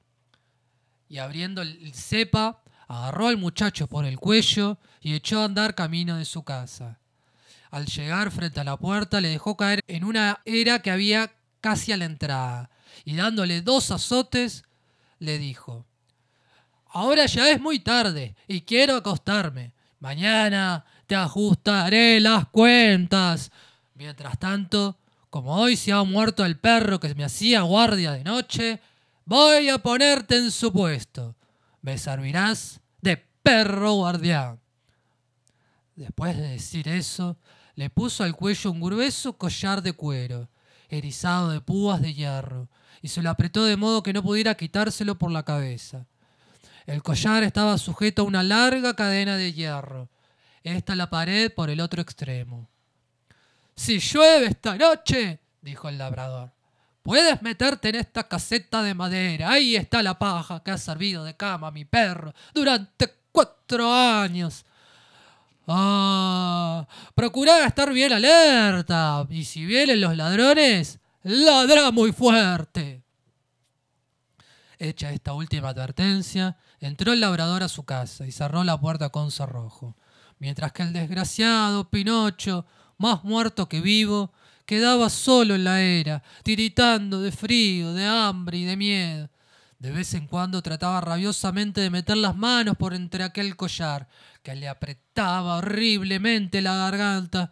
Y 1.08 1.20
abriendo 1.20 1.62
el 1.62 1.94
cepa, 1.94 2.64
agarró 2.88 3.28
al 3.28 3.38
muchacho 3.38 3.86
por 3.86 4.06
el 4.06 4.18
cuello 4.18 4.80
y 5.02 5.14
echó 5.14 5.42
a 5.42 5.46
andar 5.46 5.76
camino 5.76 6.18
de 6.18 6.26
su 6.26 6.42
casa. 6.42 6.98
Al 7.70 7.86
llegar 7.86 8.32
frente 8.32 8.60
a 8.60 8.64
la 8.64 8.76
puerta 8.76 9.22
le 9.22 9.28
dejó 9.28 9.56
caer 9.56 9.82
en 9.86 10.04
una 10.04 10.42
era 10.46 10.80
que 10.80 10.90
había 10.90 11.32
casi 11.62 11.92
a 11.92 11.98
la 11.98 12.06
entrada 12.06 12.72
y 13.06 13.16
dándole 13.16 13.62
dos 13.62 13.92
azotes 13.92 14.64
le 15.20 15.38
dijo, 15.38 15.86
Ahora 16.88 17.28
ya 17.28 17.52
es 17.52 17.62
muy 17.62 17.78
tarde 17.78 18.36
y 18.48 18.62
quiero 18.62 18.96
acostarme. 18.96 19.74
Mañana 20.00 20.86
te 21.06 21.16
ajustaré 21.16 22.20
las 22.20 22.48
cuentas. 22.48 23.52
Mientras 23.94 24.40
tanto, 24.40 24.98
como 25.30 25.56
hoy 25.56 25.76
se 25.76 25.92
ha 25.92 26.04
muerto 26.04 26.46
el 26.46 26.58
perro 26.58 27.00
que 27.00 27.14
me 27.16 27.24
hacía 27.24 27.62
guardia 27.62 28.14
de 28.14 28.24
noche, 28.24 28.80
voy 29.26 29.70
a 29.70 29.78
ponerte 29.78 30.38
en 30.38 30.52
su 30.52 30.74
puesto. 30.74 31.36
Me 31.82 31.98
servirás 31.98 32.80
de 33.02 33.18
perro 33.44 33.94
guardián. 33.94 34.60
Después 35.96 36.36
de 36.38 36.50
decir 36.50 36.88
eso, 36.88 37.38
le 37.76 37.90
puso 37.90 38.24
al 38.24 38.36
cuello 38.36 38.72
un 38.72 38.82
grueso 38.82 39.38
collar 39.38 39.82
de 39.82 39.94
cuero, 39.94 40.50
erizado 40.90 41.50
de 41.50 41.62
púas 41.62 42.02
de 42.02 42.14
hierro, 42.14 42.70
y 43.02 43.10
se 43.10 43.22
lo 43.22 43.30
apretó 43.30 43.64
de 43.64 43.78
modo 43.78 44.04
que 44.04 44.14
no 44.14 44.24
pudiera 44.24 44.56
quitárselo 44.56 45.18
por 45.18 45.32
la 45.32 45.44
cabeza. 45.44 46.08
El 46.86 47.04
collar 47.04 47.44
estaba 47.44 47.78
sujeto 47.78 48.24
a 48.24 48.26
una 48.26 48.44
larga 48.44 48.96
cadena 48.96 49.38
de 49.38 49.54
hierro, 49.54 50.10
esta 50.64 50.96
la 50.96 51.10
pared 51.10 51.54
por 51.54 51.70
el 51.70 51.80
otro 51.80 52.02
extremo. 52.02 52.68
Si 53.80 53.98
llueve 53.98 54.48
esta 54.48 54.76
noche, 54.76 55.40
dijo 55.62 55.88
el 55.88 55.98
labrador, 55.98 56.52
puedes 57.02 57.42
meterte 57.42 57.88
en 57.88 57.96
esta 57.96 58.28
caseta 58.28 58.84
de 58.84 58.94
madera. 58.94 59.52
Ahí 59.52 59.78
está 59.78 60.04
la 60.04 60.20
paja 60.20 60.62
que 60.62 60.72
ha 60.72 60.78
servido 60.78 61.24
de 61.24 61.38
cama 61.38 61.68
a 61.68 61.72
mi 61.72 61.86
perro 61.86 62.34
durante 62.54 63.10
cuatro 63.32 63.90
años. 63.90 64.66
Ah, 65.66 66.86
procura 67.16 67.66
estar 67.66 67.94
bien 67.94 68.12
alerta. 68.12 69.26
Y 69.30 69.46
si 69.46 69.66
vienen 69.66 70.02
los 70.02 70.18
ladrones, 70.18 71.00
ladra 71.24 71.90
muy 71.92 72.12
fuerte. 72.12 73.02
Hecha 74.78 75.14
esta 75.14 75.32
última 75.32 75.70
advertencia, 75.70 76.58
entró 76.82 77.14
el 77.14 77.22
labrador 77.22 77.64
a 77.64 77.70
su 77.70 77.84
casa 77.84 78.28
y 78.28 78.34
cerró 78.34 78.66
la 78.66 78.78
puerta 78.78 79.08
con 79.08 79.32
cerrojo, 79.32 79.96
mientras 80.38 80.74
que 80.74 80.84
el 80.84 80.92
desgraciado 80.92 81.90
Pinocho, 81.90 82.66
más 83.00 83.24
muerto 83.24 83.68
que 83.68 83.82
vivo, 83.82 84.32
quedaba 84.66 85.10
solo 85.10 85.56
en 85.56 85.64
la 85.64 85.82
era, 85.82 86.22
tiritando 86.44 87.22
de 87.22 87.32
frío, 87.32 87.94
de 87.94 88.06
hambre 88.06 88.60
y 88.60 88.66
de 88.66 88.78
miedo. 88.78 89.30
De 89.80 89.90
vez 89.92 90.14
en 90.14 90.28
cuando 90.28 90.62
trataba 90.62 91.02
rabiosamente 91.02 91.82
de 91.82 91.90
meter 91.90 92.18
las 92.18 92.36
manos 92.36 92.78
por 92.78 92.94
entre 92.94 93.24
aquel 93.24 93.56
collar, 93.56 94.08
que 94.44 94.54
le 94.54 94.68
apretaba 94.68 95.56
horriblemente 95.56 96.62
la 96.62 96.76
garganta. 96.76 97.52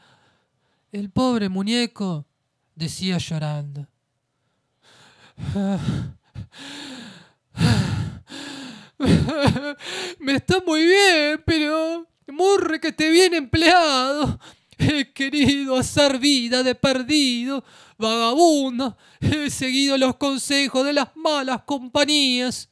El 0.91 1.09
pobre 1.09 1.49
muñeco 1.49 2.27
decía 2.75 3.17
llorando. 3.17 3.87
Me 10.19 10.33
está 10.33 10.61
muy 10.65 10.85
bien, 10.85 11.41
pero 11.45 12.07
murre 12.27 12.79
que 12.79 12.91
te 12.91 13.09
viene 13.09 13.37
empleado. 13.37 14.39
He 14.77 15.11
querido 15.11 15.75
hacer 15.75 16.19
vida 16.19 16.61
de 16.61 16.75
perdido, 16.75 17.63
vagabundo. 17.97 18.95
He 19.19 19.49
seguido 19.49 19.97
los 19.97 20.15
consejos 20.17 20.85
de 20.85 20.93
las 20.93 21.15
malas 21.15 21.63
compañías. 21.63 22.69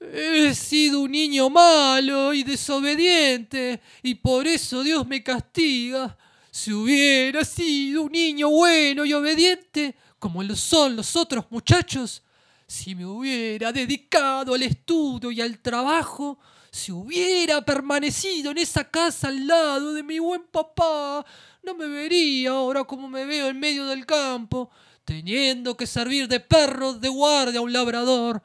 He 0.00 0.54
sido 0.54 1.00
un 1.00 1.12
niño 1.12 1.48
malo 1.48 2.34
y 2.34 2.42
desobediente, 2.42 3.80
y 4.02 4.14
por 4.16 4.46
eso 4.46 4.82
Dios 4.82 5.06
me 5.06 5.22
castiga. 5.22 6.16
Si 6.50 6.72
hubiera 6.72 7.44
sido 7.44 8.02
un 8.02 8.12
niño 8.12 8.50
bueno 8.50 9.04
y 9.04 9.12
obediente, 9.12 9.94
como 10.18 10.42
lo 10.42 10.54
son 10.54 10.96
los 10.96 11.16
otros 11.16 11.46
muchachos, 11.50 12.22
si 12.66 12.94
me 12.94 13.06
hubiera 13.06 13.72
dedicado 13.72 14.54
al 14.54 14.62
estudio 14.62 15.30
y 15.30 15.40
al 15.40 15.58
trabajo, 15.58 16.38
si 16.72 16.90
hubiera 16.90 17.60
permanecido 17.60 18.50
en 18.50 18.58
esa 18.58 18.90
casa 18.90 19.28
al 19.28 19.46
lado 19.46 19.92
de 19.92 20.02
mi 20.02 20.18
buen 20.18 20.42
papá, 20.44 21.24
no 21.62 21.74
me 21.74 21.86
vería 21.86 22.50
ahora 22.50 22.82
como 22.84 23.10
me 23.10 23.26
veo 23.26 23.48
en 23.48 23.60
medio 23.60 23.84
del 23.86 24.06
campo, 24.06 24.70
teniendo 25.04 25.76
que 25.76 25.86
servir 25.86 26.26
de 26.28 26.40
perro 26.40 26.94
de 26.94 27.10
guardia 27.10 27.60
a 27.60 27.62
un 27.62 27.74
labrador. 27.74 28.42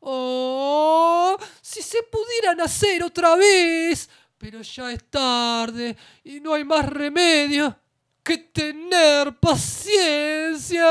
Oh, 0.00 1.36
si 1.60 1.82
se 1.82 2.02
pudiera 2.04 2.54
nacer 2.54 3.02
otra 3.02 3.36
vez, 3.36 4.08
pero 4.38 4.62
ya 4.62 4.90
es 4.90 5.04
tarde 5.10 5.94
y 6.24 6.40
no 6.40 6.54
hay 6.54 6.64
más 6.64 6.86
remedio 6.86 7.78
que 8.22 8.38
tener 8.38 9.38
paciencia. 9.38 10.82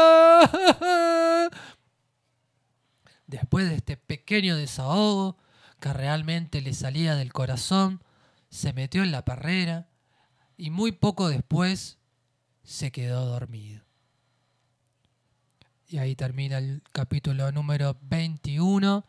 Después 3.26 3.68
de 3.70 3.76
este 3.76 3.98
pequeño 3.98 4.56
desahogo 4.56 5.36
que 5.84 5.92
realmente 5.92 6.62
le 6.62 6.74
salía 6.74 7.16
del 7.16 7.34
corazón, 7.34 8.02
se 8.50 8.72
metió 8.72 9.04
en 9.04 9.12
la 9.12 9.26
perrera 9.26 9.90
y 10.56 10.70
muy 10.70 10.94
poco 10.94 11.28
después 11.28 11.98
se 12.64 12.94
quedó 12.94 13.26
dormido. 13.26 13.84
Y 15.90 15.98
ahí 15.98 16.16
termina 16.16 16.60
el 16.60 16.84
capítulo 16.94 17.52
número 17.52 17.98
21. 18.04 19.06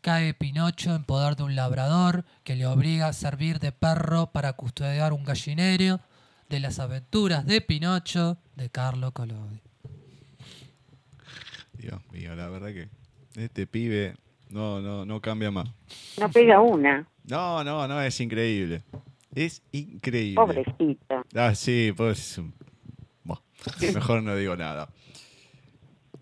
Cae 0.00 0.32
Pinocho 0.32 0.94
en 0.94 1.04
poder 1.04 1.36
de 1.36 1.42
un 1.42 1.56
labrador 1.56 2.24
que 2.42 2.56
le 2.56 2.66
obliga 2.66 3.08
a 3.08 3.12
servir 3.12 3.58
de 3.58 3.72
perro 3.72 4.32
para 4.32 4.54
custodiar 4.54 5.12
un 5.12 5.24
gallinero 5.24 6.00
de 6.48 6.58
las 6.58 6.78
aventuras 6.78 7.44
de 7.44 7.60
Pinocho 7.60 8.38
de 8.56 8.70
Carlo 8.70 9.12
Collodi. 9.12 9.60
Dios 11.74 12.00
mío, 12.10 12.34
la 12.34 12.48
verdad 12.48 12.68
que 12.68 12.88
este 13.34 13.66
pibe 13.66 14.16
no, 14.54 14.80
no, 14.80 15.04
no 15.04 15.20
cambia 15.20 15.50
más. 15.50 15.68
No 16.16 16.30
pega 16.30 16.60
una. 16.60 17.08
No, 17.24 17.64
no, 17.64 17.88
no, 17.88 18.00
es 18.00 18.20
increíble. 18.20 18.84
Es 19.34 19.60
increíble. 19.72 20.36
Pobrecito. 20.36 21.24
Ah, 21.34 21.56
sí, 21.56 21.92
pues. 21.96 22.40
Bueno, 23.24 23.42
mejor 23.92 24.22
no 24.22 24.36
digo 24.36 24.54
nada. 24.54 24.88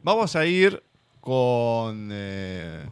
Vamos 0.03 0.35
a 0.35 0.47
ir 0.47 0.83
con 1.21 2.09
eh, 2.11 2.89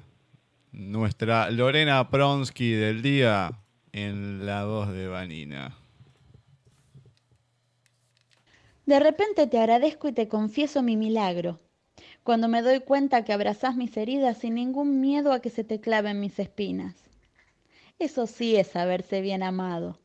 nuestra 0.72 1.50
Lorena 1.50 2.10
Pronsky 2.10 2.72
del 2.72 3.00
día 3.00 3.50
en 3.92 4.44
la 4.44 4.66
voz 4.66 4.92
de 4.92 5.08
Vanina. 5.08 5.74
De 8.84 9.00
repente 9.00 9.46
te 9.46 9.58
agradezco 9.58 10.06
y 10.08 10.12
te 10.12 10.28
confieso 10.28 10.82
mi 10.82 10.98
milagro 10.98 11.60
cuando 12.22 12.48
me 12.48 12.62
doy 12.62 12.80
cuenta 12.80 13.24
que 13.24 13.32
abrazás 13.32 13.76
mis 13.76 13.96
heridas 13.96 14.38
sin 14.38 14.54
ningún 14.54 15.00
miedo 15.00 15.32
a 15.32 15.40
que 15.40 15.50
se 15.50 15.64
te 15.64 15.80
claven 15.80 16.20
mis 16.20 16.38
espinas. 16.38 16.94
Eso 17.98 18.26
sí 18.26 18.56
es 18.56 18.68
saberse 18.68 19.20
bien 19.20 19.42
amado. 19.42 19.98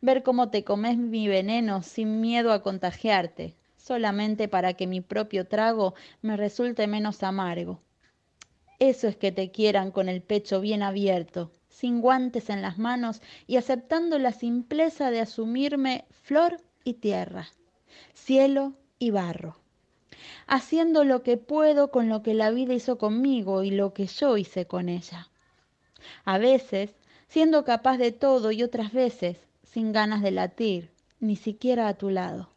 Ver 0.00 0.22
cómo 0.22 0.50
te 0.50 0.64
comes 0.64 0.96
mi 0.98 1.28
veneno 1.28 1.82
sin 1.82 2.20
miedo 2.20 2.52
a 2.52 2.62
contagiarte, 2.62 3.54
solamente 3.76 4.48
para 4.48 4.74
que 4.74 4.86
mi 4.86 5.00
propio 5.00 5.46
trago 5.46 5.94
me 6.22 6.36
resulte 6.36 6.86
menos 6.86 7.22
amargo. 7.22 7.80
Eso 8.78 9.08
es 9.08 9.16
que 9.16 9.32
te 9.32 9.50
quieran 9.50 9.90
con 9.90 10.08
el 10.08 10.22
pecho 10.22 10.60
bien 10.60 10.82
abierto, 10.82 11.50
sin 11.68 12.00
guantes 12.00 12.50
en 12.50 12.62
las 12.62 12.78
manos 12.78 13.22
y 13.46 13.56
aceptando 13.56 14.18
la 14.18 14.32
simpleza 14.32 15.10
de 15.10 15.20
asumirme 15.20 16.04
flor 16.22 16.60
y 16.84 16.94
tierra, 16.94 17.48
cielo 18.14 18.74
y 18.98 19.10
barro, 19.10 19.56
haciendo 20.46 21.04
lo 21.04 21.22
que 21.22 21.36
puedo 21.36 21.90
con 21.90 22.08
lo 22.08 22.22
que 22.22 22.34
la 22.34 22.50
vida 22.50 22.74
hizo 22.74 22.98
conmigo 22.98 23.62
y 23.62 23.70
lo 23.70 23.92
que 23.92 24.06
yo 24.06 24.36
hice 24.36 24.66
con 24.66 24.88
ella. 24.88 25.28
A 26.24 26.38
veces, 26.38 26.94
siendo 27.28 27.64
capaz 27.64 27.98
de 27.98 28.12
todo 28.12 28.52
y 28.52 28.62
otras 28.62 28.92
veces, 28.92 29.38
sin 29.62 29.92
ganas 29.92 30.22
de 30.22 30.30
latir, 30.30 30.90
ni 31.20 31.36
siquiera 31.36 31.88
a 31.88 31.94
tu 31.94 32.10
lado. 32.10 32.50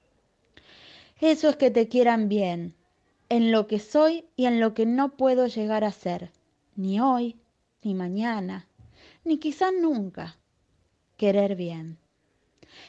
Eso 1.19 1.49
es 1.49 1.55
que 1.55 1.71
te 1.71 1.87
quieran 1.87 2.29
bien, 2.29 2.75
en 3.29 3.51
lo 3.51 3.67
que 3.67 3.79
soy 3.79 4.25
y 4.35 4.45
en 4.45 4.59
lo 4.59 4.73
que 4.73 4.85
no 4.85 5.17
puedo 5.17 5.47
llegar 5.47 5.83
a 5.83 5.91
ser, 5.91 6.31
ni 6.75 6.99
hoy, 6.99 7.35
ni 7.83 7.93
mañana, 7.93 8.67
ni 9.23 9.37
quizá 9.37 9.71
nunca. 9.71 10.37
Querer 11.17 11.55
bien. 11.55 11.97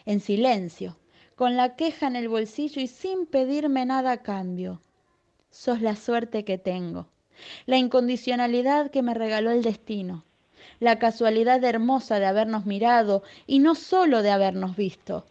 En 0.06 0.20
silencio, 0.20 0.96
con 1.40 1.56
la 1.56 1.74
queja 1.74 2.06
en 2.06 2.16
el 2.16 2.28
bolsillo 2.28 2.82
y 2.82 2.86
sin 2.86 3.24
pedirme 3.24 3.86
nada 3.86 4.12
a 4.12 4.16
cambio. 4.18 4.82
Sos 5.48 5.80
la 5.80 5.96
suerte 5.96 6.44
que 6.44 6.58
tengo, 6.58 7.06
la 7.64 7.78
incondicionalidad 7.78 8.90
que 8.90 9.00
me 9.00 9.14
regaló 9.14 9.50
el 9.50 9.62
destino, 9.62 10.22
la 10.80 10.98
casualidad 10.98 11.64
hermosa 11.64 12.18
de 12.18 12.26
habernos 12.26 12.66
mirado 12.66 13.22
y 13.46 13.60
no 13.60 13.74
solo 13.74 14.20
de 14.20 14.30
habernos 14.30 14.76
visto, 14.76 15.24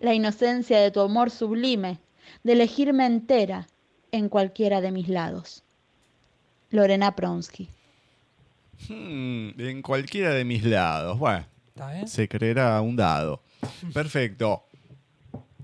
la 0.00 0.14
inocencia 0.14 0.80
de 0.80 0.90
tu 0.90 0.98
amor 0.98 1.30
sublime, 1.30 2.00
de 2.42 2.54
elegirme 2.54 3.06
entera 3.06 3.68
en 4.10 4.28
cualquiera 4.28 4.80
de 4.80 4.90
mis 4.90 5.08
lados. 5.08 5.62
Lorena 6.70 7.14
Pronsky. 7.14 7.68
Hmm, 8.88 9.50
en 9.60 9.80
cualquiera 9.82 10.30
de 10.34 10.44
mis 10.44 10.64
lados. 10.64 11.16
Bueno, 11.20 11.46
¿Está 11.68 11.92
bien? 11.92 12.08
se 12.08 12.28
creerá 12.28 12.80
un 12.80 12.96
dado. 12.96 13.42
Perfecto. 13.94 14.64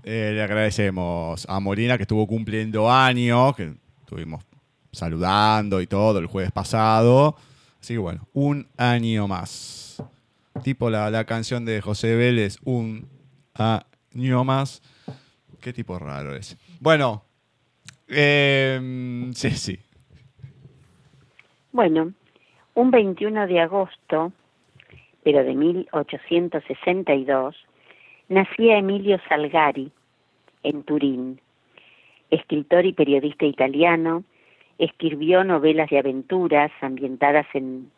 Eh, 0.03 0.31
le 0.33 0.41
agradecemos 0.41 1.45
a 1.49 1.59
Molina 1.59 1.97
que 1.97 2.03
estuvo 2.03 2.27
cumpliendo 2.27 2.91
años, 2.91 3.55
que 3.55 3.73
estuvimos 3.99 4.43
saludando 4.91 5.81
y 5.81 5.87
todo 5.87 6.19
el 6.19 6.27
jueves 6.27 6.51
pasado. 6.51 7.35
Así 7.79 7.93
que 7.93 7.99
bueno, 7.99 8.27
un 8.33 8.67
año 8.77 9.27
más. 9.27 10.03
Tipo 10.63 10.89
la, 10.89 11.09
la 11.09 11.25
canción 11.25 11.65
de 11.65 11.81
José 11.81 12.15
Vélez, 12.15 12.57
un 12.63 13.07
año 13.53 14.43
más. 14.43 14.81
Qué 15.61 15.73
tipo 15.73 15.97
raro 15.97 16.35
es. 16.35 16.57
Bueno, 16.79 17.23
eh, 18.07 19.31
sí, 19.33 19.51
sí. 19.51 19.79
Bueno, 21.71 22.13
un 22.75 22.91
21 22.91 23.47
de 23.47 23.61
agosto, 23.61 24.31
pero 25.23 25.43
de 25.43 25.55
1862, 25.55 27.55
nacía 28.29 28.77
Emilio 28.77 29.19
Salgari 29.27 29.91
en 30.63 30.83
Turín, 30.83 31.39
escritor 32.29 32.85
y 32.85 32.93
periodista 32.93 33.45
italiano, 33.45 34.23
escribió 34.77 35.43
novelas 35.43 35.89
de 35.89 35.99
aventuras 35.99 36.71
ambientadas 36.81 37.45
en, 37.53 37.91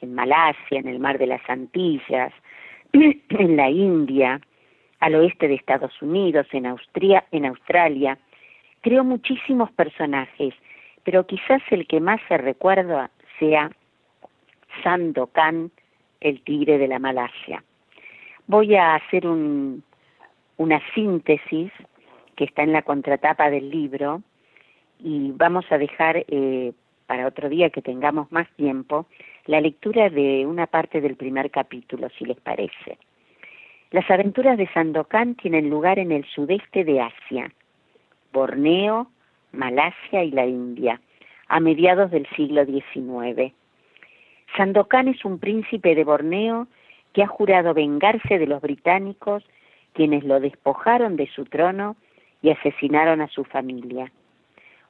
en 0.00 0.14
Malasia, 0.14 0.78
en 0.78 0.88
el 0.88 0.98
mar 0.98 1.18
de 1.18 1.26
las 1.26 1.42
Antillas, 1.48 2.32
en 2.92 3.56
la 3.56 3.70
India, 3.70 4.40
al 5.00 5.14
oeste 5.16 5.48
de 5.48 5.54
Estados 5.54 6.00
Unidos, 6.00 6.46
en, 6.52 6.66
Austria, 6.66 7.24
en 7.32 7.46
Australia. 7.46 8.18
Creó 8.82 9.04
muchísimos 9.04 9.70
personajes, 9.72 10.54
pero 11.04 11.26
quizás 11.26 11.62
el 11.70 11.86
que 11.86 12.00
más 12.00 12.20
se 12.28 12.36
recuerda 12.36 13.10
sea 13.38 13.70
Sandokan, 14.82 15.70
el 16.20 16.40
tigre 16.42 16.78
de 16.78 16.88
la 16.88 16.98
Malasia. 16.98 17.64
Voy 18.46 18.74
a 18.74 18.94
hacer 18.96 19.26
un, 19.26 19.82
una 20.56 20.80
síntesis 20.94 21.72
que 22.36 22.44
está 22.44 22.62
en 22.62 22.72
la 22.72 22.82
contratapa 22.82 23.50
del 23.50 23.70
libro 23.70 24.22
y 24.98 25.32
vamos 25.32 25.64
a 25.70 25.78
dejar 25.78 26.24
eh, 26.28 26.72
para 27.06 27.26
otro 27.26 27.48
día 27.48 27.70
que 27.70 27.82
tengamos 27.82 28.30
más 28.32 28.48
tiempo 28.56 29.06
la 29.46 29.60
lectura 29.60 30.08
de 30.08 30.46
una 30.46 30.66
parte 30.66 31.00
del 31.00 31.16
primer 31.16 31.50
capítulo, 31.50 32.08
si 32.16 32.24
les 32.24 32.40
parece. 32.40 32.98
Las 33.90 34.10
aventuras 34.10 34.56
de 34.56 34.68
Sandokan 34.68 35.34
tienen 35.34 35.68
lugar 35.68 35.98
en 35.98 36.12
el 36.12 36.24
sudeste 36.24 36.84
de 36.84 37.00
Asia, 37.00 37.52
Borneo, 38.32 39.08
Malasia 39.52 40.24
y 40.24 40.30
la 40.30 40.46
India, 40.46 41.00
a 41.48 41.60
mediados 41.60 42.10
del 42.10 42.26
siglo 42.34 42.64
XIX. 42.64 43.52
Sandokan 44.56 45.08
es 45.08 45.24
un 45.24 45.38
príncipe 45.38 45.94
de 45.94 46.04
Borneo 46.04 46.68
que 47.12 47.22
ha 47.22 47.26
jurado 47.26 47.74
vengarse 47.74 48.38
de 48.38 48.46
los 48.46 48.60
británicos, 48.62 49.44
quienes 49.92 50.24
lo 50.24 50.40
despojaron 50.40 51.16
de 51.16 51.28
su 51.28 51.44
trono 51.44 51.96
y 52.40 52.50
asesinaron 52.50 53.20
a 53.20 53.28
su 53.28 53.44
familia. 53.44 54.10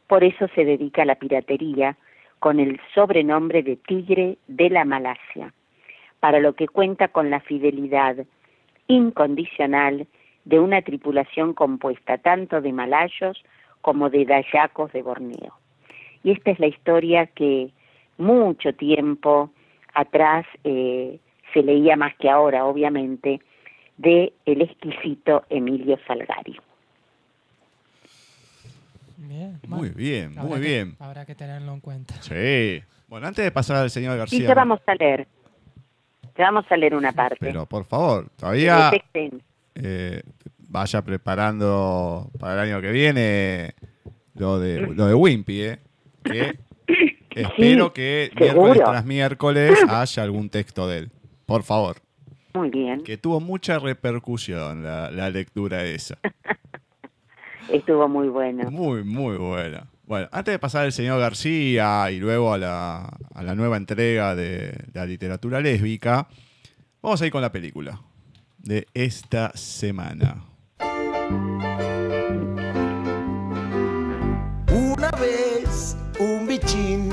Por 0.07 0.25
eso 0.25 0.47
se 0.55 0.65
dedica 0.65 1.03
a 1.03 1.07
la 1.07 1.17
piratería 1.17 1.97
con 2.39 2.61
el 2.61 2.81
sobrenombre 2.95 3.63
de 3.63 3.77
Tigre 3.77 4.37
de 4.49 4.71
la 4.71 4.85
Malasia, 4.85 5.53
para 6.21 6.41
lo 6.41 6.55
que 6.55 6.69
cuenta 6.69 7.09
con 7.09 7.31
la 7.31 7.41
fidelidad 7.41 8.17
incondicional 8.89 10.07
de 10.45 10.59
una 10.59 10.83
tripulación 10.83 11.55
compuesta 11.55 12.19
tanto 12.19 12.61
de 12.61 12.73
malayos 12.73 13.43
como 13.81 14.11
de 14.11 14.25
dayacos 14.25 14.93
de 14.93 15.03
Borneo. 15.03 15.55
Y 16.25 16.33
esta 16.33 16.51
es 16.51 16.61
la 16.61 16.67
historia 16.67 17.27
que 17.27 17.71
mucho 18.19 18.73
tiempo 18.75 19.51
atrás 19.95 20.47
eh, 20.65 21.19
se 21.53 21.63
leía 21.63 21.97
más 21.97 22.15
que 22.17 22.29
ahora, 22.31 22.65
obviamente, 22.65 23.41
de 23.99 24.33
el 24.47 24.63
exquisito 24.63 25.45
Emilio 25.51 25.99
Salgari. 26.07 26.57
Bien, 29.17 29.61
Muy 29.67 29.91
bien, 29.91 30.31
Habrá 30.39 30.43
muy 30.43 30.61
que- 30.61 30.67
bien. 30.67 30.97
Habrá 30.99 31.25
que 31.25 31.35
tenerlo 31.35 31.73
en 31.73 31.81
cuenta. 31.81 32.15
Sí. 32.23 32.83
Bueno, 33.09 33.27
antes 33.29 33.45
de 33.45 33.51
pasar 33.51 33.77
al 33.77 33.91
señor 33.91 34.15
Y 34.17 34.19
García. 34.19 34.49
ya 34.49 34.55
vamos 34.55 34.81
a 34.87 34.95
leer. 34.95 35.27
Ya 36.37 36.45
vamos 36.47 36.65
a 36.71 36.77
leer 36.77 36.95
una 36.95 37.13
parte. 37.13 37.37
Pero 37.39 37.67
por 37.67 37.85
favor, 37.85 38.29
todavía 38.37 38.91
extenso. 38.93 39.37
eh, 39.77 40.23
vaya 40.59 41.03
preparando 41.03 42.31
para 42.39 42.55
el 42.55 42.71
año 42.71 42.81
que 42.81 42.91
viene 42.91 43.75
lo 44.35 44.59
de, 44.59 44.81
lo 44.81 45.07
de 45.07 45.15
Wimpy, 45.15 45.63
¿eh? 45.63 45.79
Que 46.25 46.59
espero 47.31 47.93
que 47.93 48.31
seguro. 48.37 48.65
miércoles 48.73 48.83
tras 48.91 49.05
miércoles 49.05 49.79
haya 49.89 50.23
algún 50.23 50.49
texto 50.49 50.89
de 50.89 50.99
él. 50.99 51.11
Por 51.47 51.63
favor. 51.63 51.97
Muy 52.55 52.71
bien. 52.71 53.03
Que 53.03 53.17
tuvo 53.17 53.41
mucha 53.41 53.79
repercusión 53.79 54.83
la, 54.83 55.11
la 55.11 55.31
lectura 55.31 55.85
esa. 55.85 56.19
Estuvo 57.71 58.09
muy 58.09 58.29
bueno. 58.29 58.71
Muy, 58.71 59.05
muy 59.05 59.37
buena. 59.37 59.87
Bueno, 60.05 60.29
antes 60.33 60.53
de 60.53 60.59
pasar 60.59 60.85
al 60.85 60.93
señor 60.93 61.21
García 61.21 62.11
y 62.11 62.19
luego 62.19 62.53
a 62.53 62.59
la, 62.59 63.17
a 63.35 63.43
la 63.43 63.55
nueva 63.55 63.77
entrega 63.77 64.35
de 64.35 64.77
la 64.93 65.07
literatura 65.07 65.61
lésbica, 65.61 66.29
vamos 67.01 67.23
a 67.23 67.27
ir 67.27 67.33
con 67.33 67.41
la 67.41 67.53
película 67.53 68.01
de 68.59 68.87
esta 68.93 69.53
semana. 69.57 70.45
Una 74.71 75.11
vez 75.13 75.97
un 76.19 76.47
bichín 76.47 77.09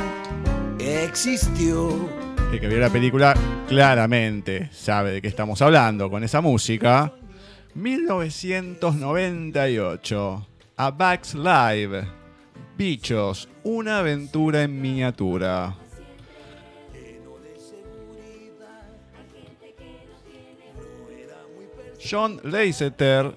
existió. 0.80 2.10
El 2.52 2.60
que 2.60 2.68
vio 2.68 2.80
la 2.80 2.90
película 2.90 3.36
claramente 3.70 4.70
sabe 4.74 5.12
de 5.12 5.22
qué 5.22 5.28
estamos 5.28 5.62
hablando 5.62 6.10
con 6.10 6.24
esa 6.24 6.42
música. 6.42 7.14
1998. 7.76 10.48
A 10.76 10.90
Bugs 10.90 11.36
Live. 11.36 12.08
Bichos, 12.76 13.48
una 13.64 14.00
aventura 14.00 14.64
en 14.64 14.82
miniatura. 14.82 15.76
John 22.10 22.42
Lasseter 22.44 23.36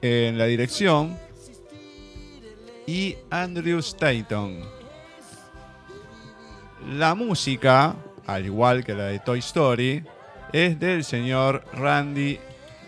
en 0.00 0.38
la 0.38 0.44
dirección 0.44 1.18
y 2.86 3.16
Andrew 3.28 3.80
Stanton. 3.80 4.60
La 6.92 7.16
música, 7.16 7.96
al 8.26 8.46
igual 8.46 8.84
que 8.84 8.94
la 8.94 9.04
de 9.04 9.18
Toy 9.18 9.38
Story, 9.40 10.04
es 10.52 10.78
del 10.78 11.04
señor 11.04 11.64
Randy 11.72 12.38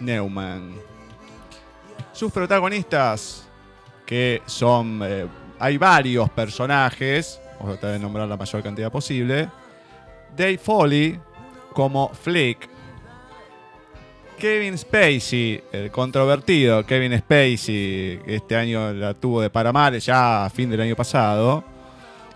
Newman. 0.00 0.74
Sus 2.12 2.32
protagonistas, 2.32 3.48
que 4.04 4.42
son... 4.46 5.00
eh, 5.02 5.26
hay 5.58 5.78
varios 5.78 6.28
personajes, 6.30 7.40
vamos 7.58 7.76
a 7.76 7.78
tratar 7.78 7.92
de 7.92 7.98
nombrar 7.98 8.28
la 8.28 8.36
mayor 8.36 8.62
cantidad 8.62 8.92
posible. 8.92 9.48
Dave 10.36 10.58
Foley 10.58 11.18
como 11.72 12.10
Flick. 12.10 12.68
Kevin 14.38 14.76
Spacey, 14.76 15.64
el 15.72 15.90
controvertido 15.90 16.84
Kevin 16.84 17.18
Spacey, 17.18 18.20
este 18.26 18.54
año 18.54 18.92
la 18.92 19.14
tuvo 19.14 19.40
de 19.40 19.48
Paramar, 19.48 19.96
ya 19.96 20.44
a 20.44 20.50
fin 20.50 20.68
del 20.68 20.82
año 20.82 20.94
pasado, 20.94 21.64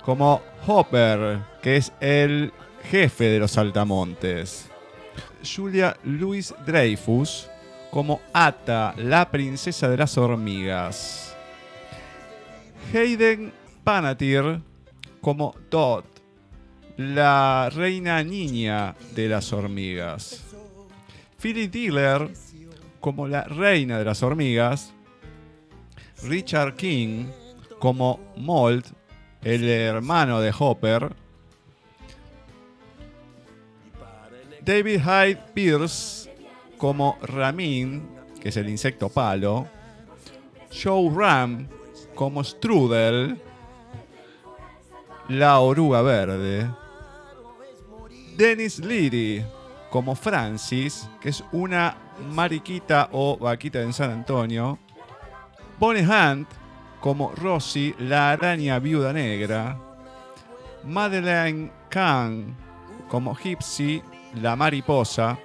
como 0.02 0.40
Hopper, 0.66 1.40
que 1.62 1.76
es 1.76 1.92
el 2.00 2.54
jefe 2.84 3.24
de 3.24 3.38
los 3.38 3.52
saltamontes. 3.52 4.68
Julia 5.44 5.96
Louis 6.04 6.54
Dreyfus 6.66 7.48
como 7.90 8.20
Ata, 8.32 8.94
la 8.96 9.30
princesa 9.30 9.88
de 9.88 9.96
las 9.96 10.16
hormigas. 10.16 11.36
Hayden 12.92 13.52
Panettiere 13.84 14.60
como 15.20 15.54
Dot, 15.70 16.04
la 16.96 17.70
reina 17.74 18.22
niña 18.22 18.94
de 19.14 19.28
las 19.28 19.52
hormigas. 19.52 20.44
Philly 21.40 21.68
Diller 21.68 22.30
como 23.00 23.26
la 23.26 23.44
reina 23.44 23.98
de 23.98 24.04
las 24.04 24.22
hormigas. 24.22 24.92
Richard 26.22 26.74
King 26.74 27.26
como 27.78 28.20
Mold, 28.36 28.84
el 29.42 29.68
hermano 29.68 30.40
de 30.40 30.52
Hopper. 30.56 31.14
David 34.62 35.00
Hyde 35.00 35.42
Pierce 35.54 36.30
como 36.76 37.18
Ramin, 37.22 38.02
que 38.40 38.50
es 38.50 38.56
el 38.56 38.68
insecto 38.68 39.08
palo. 39.08 39.66
Joe 40.70 41.10
Ram 41.14 41.68
como 42.14 42.44
Strudel, 42.44 43.40
la 45.28 45.60
oruga 45.60 46.02
verde. 46.02 46.70
Dennis 48.36 48.78
Leary 48.78 49.44
como 49.90 50.14
Francis, 50.14 51.08
que 51.20 51.30
es 51.30 51.44
una 51.52 51.96
mariquita 52.32 53.08
o 53.12 53.36
vaquita 53.36 53.82
en 53.82 53.92
San 53.92 54.10
Antonio. 54.10 54.78
Bonnie 55.78 56.06
Hunt 56.06 56.48
como 57.00 57.32
Rosie, 57.32 57.94
la 57.98 58.32
araña 58.32 58.78
viuda 58.78 59.12
negra. 59.12 59.78
Madeleine 60.84 61.70
Kahn 61.88 62.56
como 63.08 63.34
Gypsy, 63.34 64.02
la 64.34 64.56
mariposa. 64.56 65.38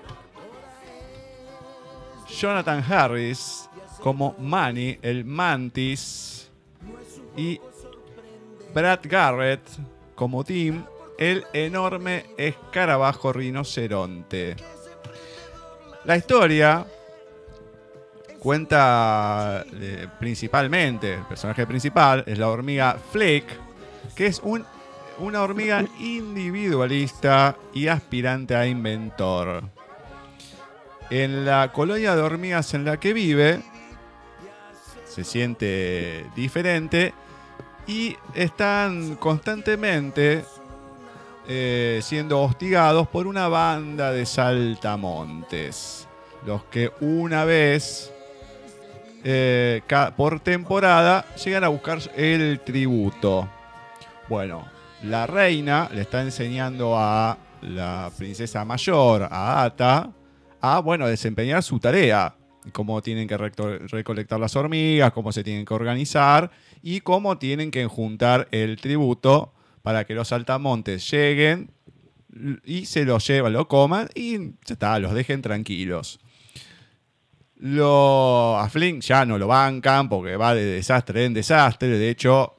Jonathan 2.28 2.84
Harris 2.88 3.70
como 4.02 4.36
Manny, 4.40 5.00
el 5.02 5.26
mantis. 5.26 6.50
Y 7.38 7.60
Brad 8.74 9.00
Garrett 9.04 9.62
como 10.16 10.44
Tim, 10.44 10.84
el 11.18 11.46
enorme 11.54 12.26
escarabajo 12.38 13.34
rinoceronte. 13.34 14.56
La 16.06 16.18
historia 16.18 16.86
cuenta 18.40 19.66
eh, 19.74 20.08
principalmente, 20.20 21.16
el 21.16 21.24
personaje 21.24 21.66
principal 21.66 22.24
es 22.28 22.38
la 22.38 22.48
hormiga 22.48 22.98
Flick, 23.12 23.46
que 24.16 24.28
es 24.28 24.40
un, 24.44 24.64
una 25.20 25.42
hormiga 25.42 25.86
individualista 26.00 27.58
y 27.74 27.88
aspirante 27.88 28.56
a 28.56 28.68
inventor. 28.68 29.64
En 31.10 31.46
la 31.46 31.72
colonia 31.72 32.16
de 32.16 32.22
hormigas 32.22 32.74
en 32.74 32.86
la 32.86 33.00
que 33.00 33.14
vive, 33.14 33.62
se 35.06 35.24
siente 35.24 36.26
diferente 36.36 37.14
y 37.88 38.18
están 38.34 39.16
constantemente 39.16 40.44
eh, 41.48 42.00
siendo 42.02 42.42
hostigados 42.42 43.08
por 43.08 43.28
una 43.28 43.48
banda 43.48 44.12
de 44.12 44.26
saltamontes. 44.26 46.08
Los 46.46 46.64
que 46.66 46.92
una 47.02 47.46
vez 47.46 48.12
eh, 49.24 49.82
por 50.18 50.40
temporada 50.40 51.26
llegan 51.44 51.64
a 51.64 51.70
buscar 51.70 52.00
el 52.16 52.60
tributo. 52.60 53.48
Bueno, 54.28 54.66
la 55.10 55.28
reina 55.28 55.90
le 55.94 56.02
está 56.02 56.22
enseñando 56.22 56.98
a 56.98 57.38
la 57.62 58.12
princesa 58.18 58.66
mayor, 58.66 59.28
a 59.30 59.64
Ata, 59.64 60.12
a 60.62 60.80
bueno, 60.80 61.08
desempeñar 61.08 61.64
su 61.64 61.80
tarea. 61.80 62.36
Cómo 62.72 63.02
tienen 63.04 63.28
que 63.28 63.38
recolectar 63.38 64.40
las 64.40 64.56
hormigas, 64.56 65.12
cómo 65.12 65.32
se 65.32 65.44
tienen 65.44 65.66
que 65.66 65.74
organizar 65.74 66.50
y 66.82 67.02
cómo 67.02 67.38
tienen 67.38 67.70
que 67.70 67.86
juntar 67.86 68.48
el 68.50 68.78
tributo 68.78 69.54
para 69.84 70.04
que 70.06 70.16
los 70.16 70.30
saltamontes 70.30 71.10
lleguen 71.12 71.70
y 72.66 72.86
se 72.86 73.06
lo 73.06 73.20
llevan, 73.20 73.54
lo 73.54 73.68
coman 73.68 74.10
y 74.16 74.38
ya 74.38 74.74
está, 74.74 74.98
los 74.98 75.14
dejen 75.14 75.44
tranquilos. 75.44 76.20
Lo, 77.58 78.58
a 78.58 78.68
Flynn 78.68 79.00
ya 79.02 79.26
no 79.26 79.38
lo 79.38 79.48
bancan 79.48 80.10
porque 80.10 80.36
va 80.36 80.56
de 80.56 80.66
desastre 80.66 81.26
en 81.26 81.36
desastre. 81.36 81.88
De 81.88 82.10
hecho, 82.10 82.56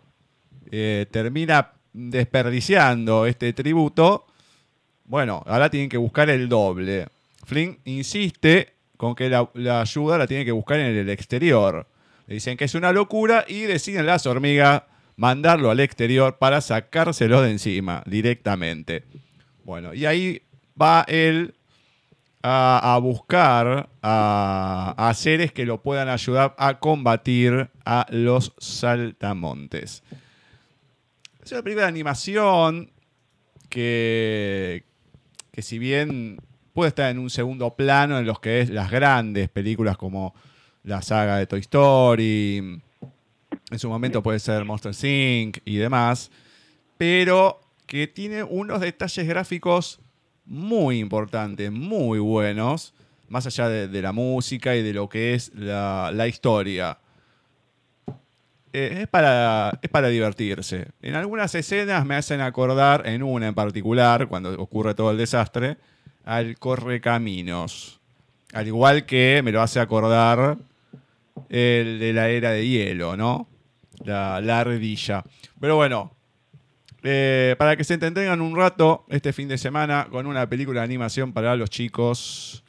eh, 0.71 1.07
termina 1.11 1.76
desperdiciando 1.97 3.27
este 3.27 3.53
tributo. 3.55 4.27
Bueno, 5.07 5.43
ahora 5.47 5.71
tienen 5.71 5.89
que 5.89 5.97
buscar 5.97 6.29
el 6.29 6.49
doble. 6.49 7.07
Flynn 7.45 7.79
insiste 7.85 8.75
con 8.97 9.15
que 9.15 9.31
la, 9.31 9.49
ayuda 9.81 10.19
la 10.19 10.27
tiene 10.27 10.45
que 10.45 10.53
buscar 10.53 10.79
en 10.79 10.95
el 10.95 11.09
exterior. 11.09 11.87
Le 12.27 12.35
dicen 12.35 12.57
que 12.57 12.65
es 12.65 12.75
una 12.75 12.93
locura 12.93 13.45
y 13.49 13.63
deciden 13.63 14.07
las 14.07 14.27
hormigas 14.27 14.83
mandarlo 15.17 15.71
al 15.71 15.81
exterior 15.81 16.37
para 16.39 16.61
sacárselo 16.61 17.41
de 17.41 17.53
encima 17.53 18.03
directamente. 18.05 19.05
Bueno, 19.65 19.95
y 19.95 20.05
ahí 20.05 20.43
va 20.81 21.05
él 21.09 21.55
a, 22.43 22.99
buscar 23.03 23.89
a 24.03 25.13
seres 25.17 25.51
que 25.51 25.67
lo 25.67 25.83
puedan 25.83 26.09
ayudar 26.09 26.55
a 26.59 26.79
combatir 26.79 27.71
a 27.85 28.07
los 28.11 28.53
saltamontes. 28.59 30.03
Es 31.47 31.53
una 31.53 31.63
película 31.63 31.85
de 31.85 31.91
animación 31.91 32.91
que, 33.69 34.83
que 35.53 35.63
si 35.63 35.79
bien 35.79 36.39
puede 36.73 36.89
estar 36.89 37.09
en 37.09 37.21
un 37.21 37.31
segundo 37.31 37.77
plano 37.77 38.19
en 38.19 38.27
los 38.27 38.41
que 38.41 38.63
es 38.63 38.69
las 38.69 38.91
grandes 38.91 39.49
películas 39.49 39.97
como 39.97 40.35
la 40.83 41.03
saga 41.03 41.37
de 41.37 41.47
Toy 41.47 41.61
Story, 41.61 42.57
en 42.57 43.79
su 43.79 43.89
momento 43.89 44.25
puede 44.25 44.41
ser 44.41 44.65
Monster 44.65 44.93
Inc. 45.09 45.59
y 45.65 45.77
demás, 45.77 46.33
pero 46.99 47.61
que 47.87 48.09
tiene 48.09 48.43
unos 48.43 48.81
detalles 48.81 49.29
gráficos 49.29 50.01
muy 50.47 50.99
importantes, 50.99 51.71
muy 51.71 52.19
buenos, 52.19 52.93
más 53.29 53.47
allá 53.47 53.69
de, 53.69 53.87
de 53.87 54.03
la 54.03 54.11
música 54.11 54.75
y 54.75 54.83
de 54.83 54.93
lo 54.93 55.09
que 55.09 55.35
es 55.35 55.55
la, 55.55 56.11
la 56.13 56.27
historia. 56.27 56.99
Eh, 58.79 59.05
es, 59.05 59.09
para, 59.09 59.79
es 59.81 59.89
para 59.89 60.09
divertirse. 60.09 60.89
En 61.01 61.15
algunas 61.15 61.55
escenas 61.55 62.05
me 62.05 62.15
hacen 62.15 62.43
acordar, 62.43 63.07
en 63.07 63.23
una 63.23 63.47
en 63.47 63.55
particular, 63.55 64.29
cuando 64.29 64.53
ocurre 64.61 64.95
todo 64.95 65.11
el 65.13 65.17
desastre, 65.17 65.79
al 66.27 66.59
Correcaminos. 66.59 67.99
Al 68.53 68.67
igual 68.67 69.07
que 69.07 69.41
me 69.43 69.51
lo 69.51 69.63
hace 69.63 69.81
acordar 69.81 70.59
el 71.49 71.99
de 71.99 72.13
la 72.13 72.29
era 72.29 72.51
de 72.51 72.69
hielo, 72.69 73.17
¿no? 73.17 73.49
La, 74.05 74.43
la 74.43 74.61
ardilla. 74.61 75.25
Pero 75.59 75.77
bueno, 75.77 76.13
eh, 77.03 77.57
para 77.59 77.79
que 77.79 77.85
se 77.85 77.95
entretengan 77.95 78.43
un 78.43 78.55
rato 78.55 79.07
este 79.09 79.33
fin 79.33 79.49
de 79.49 79.57
semana 79.57 80.07
con 80.11 80.27
una 80.27 80.47
película 80.51 80.81
de 80.81 80.85
animación 80.85 81.33
para 81.33 81.57
los 81.57 81.71
chicos. 81.71 82.63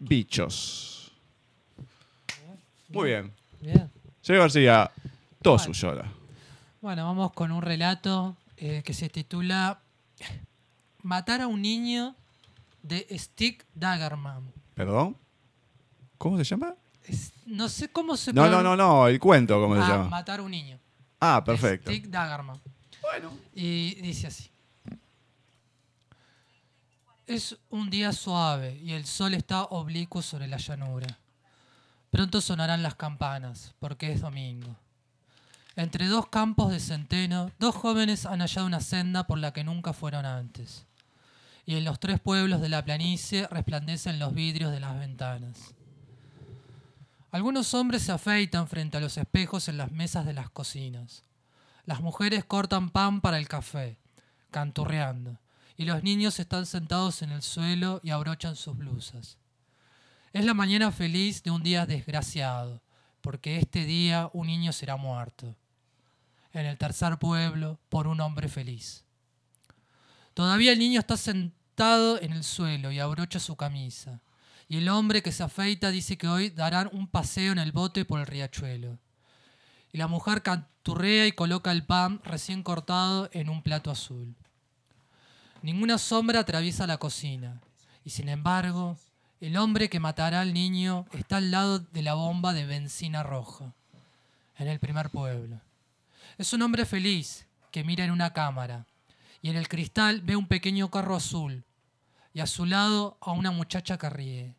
Bichos. 0.00 1.12
Muy 2.88 3.10
bien. 3.10 3.30
Señor 4.28 4.42
García, 4.42 4.90
todo 5.40 5.56
Bueno. 5.56 5.72
suyo 5.72 5.88
ahora. 5.88 6.12
Bueno, 6.82 7.04
vamos 7.06 7.32
con 7.32 7.50
un 7.50 7.62
relato 7.62 8.36
eh, 8.58 8.82
que 8.84 8.92
se 8.92 9.08
titula 9.08 9.80
Matar 11.02 11.40
a 11.40 11.46
un 11.46 11.62
niño 11.62 12.14
de 12.82 13.06
Stick 13.18 13.64
Daggerman. 13.74 14.52
¿Perdón? 14.74 15.16
¿Cómo 16.18 16.36
se 16.36 16.44
llama? 16.44 16.74
Es- 17.04 17.32
no 17.46 17.70
sé 17.70 17.88
cómo 17.88 18.18
se 18.18 18.34
No, 18.34 18.50
no, 18.50 18.62
no, 18.62 18.76
no, 18.76 19.08
el 19.08 19.18
cuento, 19.18 19.58
¿cómo 19.62 19.76
se 19.76 19.80
Ah, 19.80 19.88
llama? 19.88 20.10
Matar 20.10 20.40
a 20.40 20.42
un 20.42 20.50
niño. 20.50 20.78
Ah, 21.20 21.36
de 21.40 21.46
perfecto. 21.46 21.90
Stick 21.90 22.08
Daggerman. 22.08 22.60
Bueno. 23.00 23.32
Y 23.54 23.94
dice 24.02 24.26
así. 24.26 24.50
Es 27.26 27.56
un 27.70 27.88
día 27.88 28.12
suave 28.12 28.76
y 28.84 28.92
el 28.92 29.06
sol 29.06 29.32
está 29.32 29.62
oblicuo 29.64 30.20
sobre 30.20 30.46
la 30.48 30.58
llanura. 30.58 31.06
Pronto 32.10 32.40
sonarán 32.40 32.82
las 32.82 32.94
campanas, 32.94 33.74
porque 33.78 34.12
es 34.12 34.20
domingo. 34.20 34.76
Entre 35.76 36.06
dos 36.06 36.28
campos 36.28 36.72
de 36.72 36.80
centeno, 36.80 37.52
dos 37.58 37.74
jóvenes 37.74 38.26
han 38.26 38.40
hallado 38.40 38.66
una 38.66 38.80
senda 38.80 39.26
por 39.26 39.38
la 39.38 39.52
que 39.52 39.62
nunca 39.62 39.92
fueron 39.92 40.26
antes. 40.26 40.86
Y 41.66 41.76
en 41.76 41.84
los 41.84 42.00
tres 42.00 42.18
pueblos 42.18 42.60
de 42.60 42.68
la 42.68 42.84
planicie 42.84 43.46
resplandecen 43.48 44.18
los 44.18 44.34
vidrios 44.34 44.72
de 44.72 44.80
las 44.80 44.98
ventanas. 44.98 45.74
Algunos 47.30 47.74
hombres 47.74 48.02
se 48.02 48.12
afeitan 48.12 48.66
frente 48.68 48.96
a 48.96 49.00
los 49.00 49.18
espejos 49.18 49.68
en 49.68 49.76
las 49.76 49.92
mesas 49.92 50.24
de 50.24 50.32
las 50.32 50.48
cocinas. 50.48 51.24
Las 51.84 52.00
mujeres 52.00 52.44
cortan 52.44 52.88
pan 52.88 53.20
para 53.20 53.38
el 53.38 53.48
café, 53.48 53.98
canturreando, 54.50 55.38
y 55.76 55.84
los 55.84 56.02
niños 56.02 56.40
están 56.40 56.64
sentados 56.64 57.20
en 57.22 57.30
el 57.30 57.42
suelo 57.42 58.00
y 58.02 58.10
abrochan 58.10 58.56
sus 58.56 58.76
blusas. 58.76 59.36
Es 60.38 60.44
la 60.44 60.54
mañana 60.54 60.92
feliz 60.92 61.42
de 61.42 61.50
un 61.50 61.64
día 61.64 61.84
desgraciado, 61.84 62.80
porque 63.22 63.58
este 63.58 63.84
día 63.84 64.30
un 64.32 64.46
niño 64.46 64.72
será 64.72 64.94
muerto. 64.94 65.56
En 66.52 66.64
el 66.64 66.78
tercer 66.78 67.18
pueblo, 67.18 67.80
por 67.88 68.06
un 68.06 68.20
hombre 68.20 68.46
feliz. 68.46 69.02
Todavía 70.34 70.70
el 70.70 70.78
niño 70.78 71.00
está 71.00 71.16
sentado 71.16 72.22
en 72.22 72.32
el 72.32 72.44
suelo 72.44 72.92
y 72.92 73.00
abrocha 73.00 73.40
su 73.40 73.56
camisa. 73.56 74.20
Y 74.68 74.76
el 74.76 74.88
hombre 74.90 75.24
que 75.24 75.32
se 75.32 75.42
afeita 75.42 75.90
dice 75.90 76.16
que 76.16 76.28
hoy 76.28 76.50
darán 76.50 76.88
un 76.92 77.08
paseo 77.08 77.50
en 77.50 77.58
el 77.58 77.72
bote 77.72 78.04
por 78.04 78.20
el 78.20 78.26
riachuelo. 78.26 78.96
Y 79.90 79.98
la 79.98 80.06
mujer 80.06 80.44
canturrea 80.44 81.26
y 81.26 81.32
coloca 81.32 81.72
el 81.72 81.84
pan 81.84 82.20
recién 82.22 82.62
cortado 82.62 83.28
en 83.32 83.48
un 83.48 83.60
plato 83.60 83.90
azul. 83.90 84.36
Ninguna 85.62 85.98
sombra 85.98 86.38
atraviesa 86.38 86.86
la 86.86 86.98
cocina. 86.98 87.60
Y 88.04 88.10
sin 88.10 88.28
embargo, 88.28 88.96
el 89.40 89.56
hombre 89.56 89.88
que 89.88 90.00
matará 90.00 90.40
al 90.40 90.52
niño 90.52 91.06
está 91.12 91.36
al 91.36 91.50
lado 91.50 91.78
de 91.78 92.02
la 92.02 92.14
bomba 92.14 92.52
de 92.52 92.66
benzina 92.66 93.22
roja, 93.22 93.72
en 94.56 94.66
el 94.66 94.80
primer 94.80 95.10
pueblo. 95.10 95.60
Es 96.38 96.52
un 96.52 96.62
hombre 96.62 96.84
feliz 96.84 97.46
que 97.70 97.84
mira 97.84 98.04
en 98.04 98.10
una 98.10 98.32
cámara 98.32 98.86
y 99.40 99.50
en 99.50 99.56
el 99.56 99.68
cristal 99.68 100.22
ve 100.22 100.34
un 100.34 100.48
pequeño 100.48 100.90
carro 100.90 101.14
azul 101.14 101.64
y 102.34 102.40
a 102.40 102.46
su 102.46 102.66
lado 102.66 103.16
a 103.20 103.30
una 103.30 103.52
muchacha 103.52 103.96
que 103.96 104.10
ríe. 104.10 104.54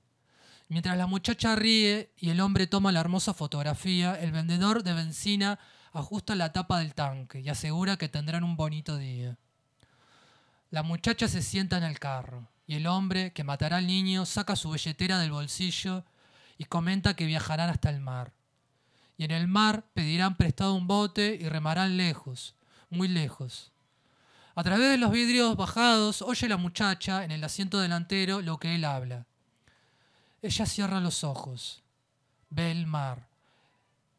Mientras 0.70 0.98
la 0.98 1.08
muchacha 1.08 1.56
ríe 1.56 2.12
y 2.18 2.30
el 2.30 2.40
hombre 2.40 2.68
toma 2.68 2.92
la 2.92 3.02
hermosa 3.02 3.34
fotografía, 3.34 4.20
el 4.20 4.32
vendedor 4.32 4.84
de 4.84 4.94
benzina 4.94 5.60
ajusta 5.92 6.36
la 6.36 6.54
tapa 6.54 6.80
del 6.80 6.94
tanque 6.94 7.42
y 7.42 7.50
asegura 7.50 7.98
que 7.98 8.08
tendrán 8.08 8.44
un 8.44 8.56
bonito 8.56 8.98
día. 8.98 9.38
La 10.70 10.84
muchacha 10.84 11.28
se 11.28 11.42
sienta 11.42 11.78
en 11.78 11.84
el 11.84 12.00
carro 12.00 12.48
y 12.70 12.76
el 12.76 12.86
hombre 12.86 13.34
que 13.34 13.44
matará 13.44 13.78
al 13.78 13.88
niño 13.88 14.28
saca 14.28 14.56
su 14.56 14.70
billetera 14.70 15.18
del 15.18 15.32
bolsillo 15.32 16.06
y 16.56 16.66
comenta 16.66 17.16
que 17.16 17.26
viajarán 17.26 17.72
hasta 17.72 17.90
el 17.90 18.00
mar. 18.00 18.32
Y 19.18 19.24
en 19.24 19.32
el 19.32 19.48
mar 19.48 19.86
pedirán 19.96 20.38
prestado 20.38 20.76
un 20.76 20.86
bote 20.86 21.36
y 21.42 21.50
remarán 21.50 21.98
lejos, 21.98 22.54
muy 22.92 23.08
lejos. 23.08 23.72
A 24.54 24.62
través 24.64 24.92
de 24.92 25.00
los 25.00 25.10
vidrios 25.10 25.58
bajados 25.58 26.22
oye 26.22 26.48
la 26.48 26.58
muchacha 26.58 27.24
en 27.26 27.32
el 27.32 27.44
asiento 27.44 27.80
delantero 27.80 28.40
lo 28.40 28.60
que 28.60 28.76
él 28.76 28.86
habla. 28.86 29.26
Ella 30.44 30.68
cierra 30.68 31.00
los 31.00 31.24
ojos, 31.24 31.82
ve 32.52 32.70
el 32.70 32.86
mar 32.86 33.30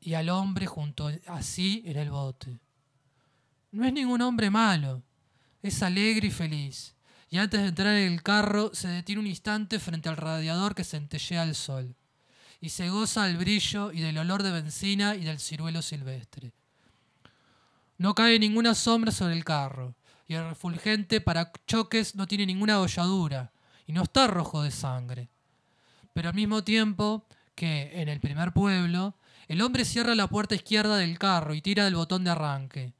y 0.00 0.14
al 0.14 0.28
hombre 0.28 0.66
junto 0.66 1.08
así 1.28 1.84
en 1.86 1.96
el 1.96 2.10
bote. 2.10 2.58
No 3.70 3.84
es 3.84 3.92
ningún 3.92 4.22
hombre 4.22 4.50
malo, 4.50 5.04
es 5.62 5.84
alegre 5.84 6.26
y 6.26 6.32
feliz. 6.32 6.96
Y 7.30 7.38
antes 7.38 7.60
de 7.60 7.68
entrar 7.68 7.94
en 7.94 8.12
el 8.12 8.22
carro 8.24 8.70
se 8.74 8.88
detiene 8.88 9.20
un 9.20 9.28
instante 9.28 9.78
frente 9.78 10.08
al 10.08 10.16
radiador 10.16 10.74
que 10.74 10.82
centellea 10.82 11.42
al 11.42 11.54
sol. 11.54 11.94
Y 12.60 12.70
se 12.70 12.90
goza 12.90 13.24
del 13.24 13.36
brillo 13.36 13.92
y 13.92 14.00
del 14.00 14.18
olor 14.18 14.42
de 14.42 14.50
benzina 14.50 15.14
y 15.14 15.22
del 15.22 15.38
ciruelo 15.38 15.80
silvestre. 15.80 16.52
No 17.98 18.14
cae 18.14 18.38
ninguna 18.38 18.74
sombra 18.74 19.12
sobre 19.12 19.34
el 19.34 19.44
carro 19.44 19.94
y 20.26 20.34
el 20.34 20.48
refulgente 20.48 21.20
para 21.20 21.52
choques 21.66 22.16
no 22.16 22.26
tiene 22.26 22.46
ninguna 22.46 22.80
holladura 22.80 23.52
y 23.86 23.92
no 23.92 24.02
está 24.02 24.26
rojo 24.26 24.62
de 24.62 24.72
sangre. 24.72 25.28
Pero 26.12 26.30
al 26.30 26.34
mismo 26.34 26.64
tiempo 26.64 27.26
que 27.54 27.92
en 27.94 28.08
el 28.08 28.20
primer 28.20 28.52
pueblo, 28.52 29.14
el 29.46 29.62
hombre 29.62 29.84
cierra 29.84 30.14
la 30.14 30.26
puerta 30.26 30.56
izquierda 30.56 30.96
del 30.96 31.18
carro 31.18 31.54
y 31.54 31.62
tira 31.62 31.84
del 31.84 31.94
botón 31.94 32.24
de 32.24 32.30
arranque. 32.30 32.92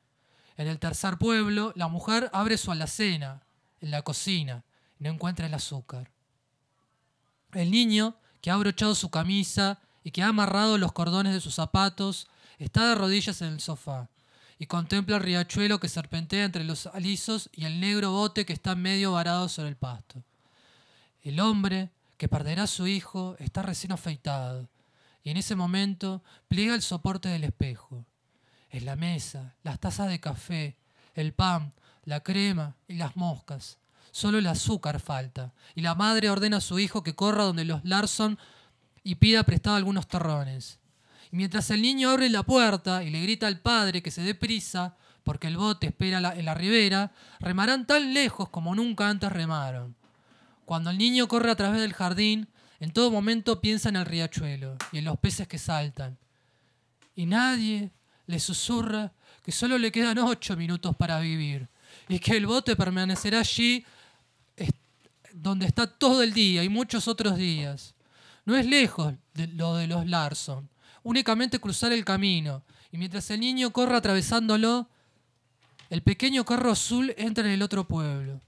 En 0.57 0.69
el 0.69 0.79
tercer 0.79 1.19
pueblo, 1.19 1.73
la 1.75 1.89
mujer 1.89 2.31
abre 2.33 2.57
su 2.57 2.71
alacena 2.71 3.43
en 3.81 3.91
la 3.91 4.03
cocina 4.03 4.65
no 4.99 5.11
encuentra 5.11 5.47
el 5.47 5.55
azúcar. 5.55 6.11
El 7.53 7.71
niño, 7.71 8.17
que 8.41 8.51
ha 8.51 8.55
abrochado 8.55 8.95
su 8.95 9.11
camisa 9.11 9.81
y 10.05 10.11
que 10.11 10.23
ha 10.23 10.29
amarrado 10.29 10.79
los 10.79 10.93
cordones 10.93 11.33
de 11.33 11.41
sus 11.41 11.55
zapatos, 11.55 12.29
está 12.59 12.89
de 12.89 12.95
rodillas 12.95 13.43
en 13.43 13.55
el 13.55 13.61
sofá 13.61 14.09
y 14.59 14.67
contempla 14.67 15.17
el 15.17 15.23
riachuelo 15.23 15.81
que 15.81 15.89
serpentea 15.89 16.45
entre 16.45 16.65
los 16.65 16.87
alisos 16.87 17.49
y 17.53 17.65
el 17.65 17.81
negro 17.81 18.13
bote 18.13 18.45
que 18.45 18.53
está 18.53 18.75
medio 18.75 19.13
varado 19.13 19.49
sobre 19.49 19.71
el 19.71 19.77
pasto. 19.77 20.23
El 21.23 21.41
hombre, 21.41 21.91
que 22.19 22.29
perderá 22.29 22.65
a 22.65 22.67
su 22.67 22.87
hijo, 22.87 23.37
está 23.39 23.63
recién 23.63 23.93
afeitado, 23.93 24.69
y 25.23 25.31
en 25.31 25.39
ese 25.39 25.57
momento 25.57 26.23
pliega 26.47 26.75
el 26.75 26.83
soporte 26.83 27.31
del 27.31 27.45
espejo. 27.45 28.05
Es 28.69 28.83
la 28.83 28.97
mesa, 28.97 29.55
las 29.63 29.81
tazas 29.81 30.09
de 30.09 30.21
café, 30.21 30.77
el 31.15 31.33
pan, 31.33 31.73
la 32.05 32.21
crema 32.21 32.77
y 32.89 32.95
las 32.95 33.17
moscas. 33.17 33.79
Solo 34.13 34.39
el 34.39 34.47
azúcar 34.47 35.01
falta, 35.01 35.53
y 35.75 35.83
la 35.83 35.95
madre 35.95 36.31
ordena 36.31 36.57
a 36.57 36.61
su 36.61 36.79
hijo 36.79 37.03
que 37.03 37.15
corra 37.15 37.45
donde 37.45 37.65
los 37.65 37.85
Larson 37.85 38.39
y 39.05 39.17
pida 39.17 39.45
prestado 39.45 39.77
algunos 39.77 40.09
terrones. 40.09 40.81
Mientras 41.31 41.71
el 41.71 41.81
niño 41.81 42.11
abre 42.11 42.29
la 42.29 42.43
puerta 42.43 43.05
y 43.05 43.11
le 43.11 43.23
grita 43.23 43.47
al 43.47 43.61
padre 43.61 44.03
que 44.03 44.11
se 44.11 44.23
dé 44.23 44.35
prisa, 44.35 44.97
porque 45.23 45.47
el 45.47 45.57
bote 45.57 45.87
espera 45.87 46.19
en 46.35 46.45
la 46.45 46.55
ribera, 46.55 47.13
remarán 47.39 47.87
tan 47.87 48.13
lejos 48.13 48.49
como 48.49 48.75
nunca 48.75 49.09
antes 49.09 49.31
remaron. 49.31 49.95
Cuando 50.65 50.91
el 50.91 50.99
niño 50.99 51.29
corre 51.29 51.51
a 51.51 51.57
través 51.57 51.81
del 51.81 51.93
jardín, 51.93 52.49
en 52.81 52.93
todo 52.93 53.11
momento 53.11 53.61
piensa 53.61 53.91
en 53.91 53.97
el 53.97 54.07
riachuelo 54.07 54.77
y 54.91 54.99
en 54.99 55.05
los 55.05 55.19
peces 55.19 55.47
que 55.47 55.59
saltan. 55.59 56.19
Y 57.15 57.27
nadie 57.27 57.93
le 58.27 58.41
susurra 58.41 59.13
que 59.45 59.53
solo 59.53 59.79
le 59.79 59.93
quedan 59.93 60.19
ocho 60.19 60.57
minutos 60.57 60.97
para 60.97 61.21
vivir 61.21 61.69
y 62.11 62.19
que 62.19 62.37
el 62.37 62.47
bote 62.47 62.77
permanecerá 62.77 63.41
allí 63.41 63.85
donde 65.33 65.65
está 65.65 65.87
todo 65.87 66.23
el 66.23 66.35
día 66.35 66.63
y 66.63 66.69
muchos 66.69 67.09
otros 67.09 67.39
días. 67.39 67.95
No 68.45 68.57
es 68.57 68.67
lejos 68.67 69.15
de 69.33 69.47
lo 69.47 69.77
de 69.77 69.87
los 69.87 70.07
Larson 70.07 70.69
únicamente 71.03 71.59
cruzar 71.59 71.93
el 71.93 72.05
camino, 72.05 72.63
y 72.93 72.99
mientras 72.99 73.31
el 73.31 73.41
niño 73.41 73.71
corre 73.71 73.97
atravesándolo, 73.97 74.89
el 75.89 76.03
pequeño 76.03 76.45
carro 76.45 76.73
azul 76.73 77.15
entra 77.17 77.45
en 77.45 77.53
el 77.53 77.63
otro 77.63 77.87
pueblo. 77.87 78.41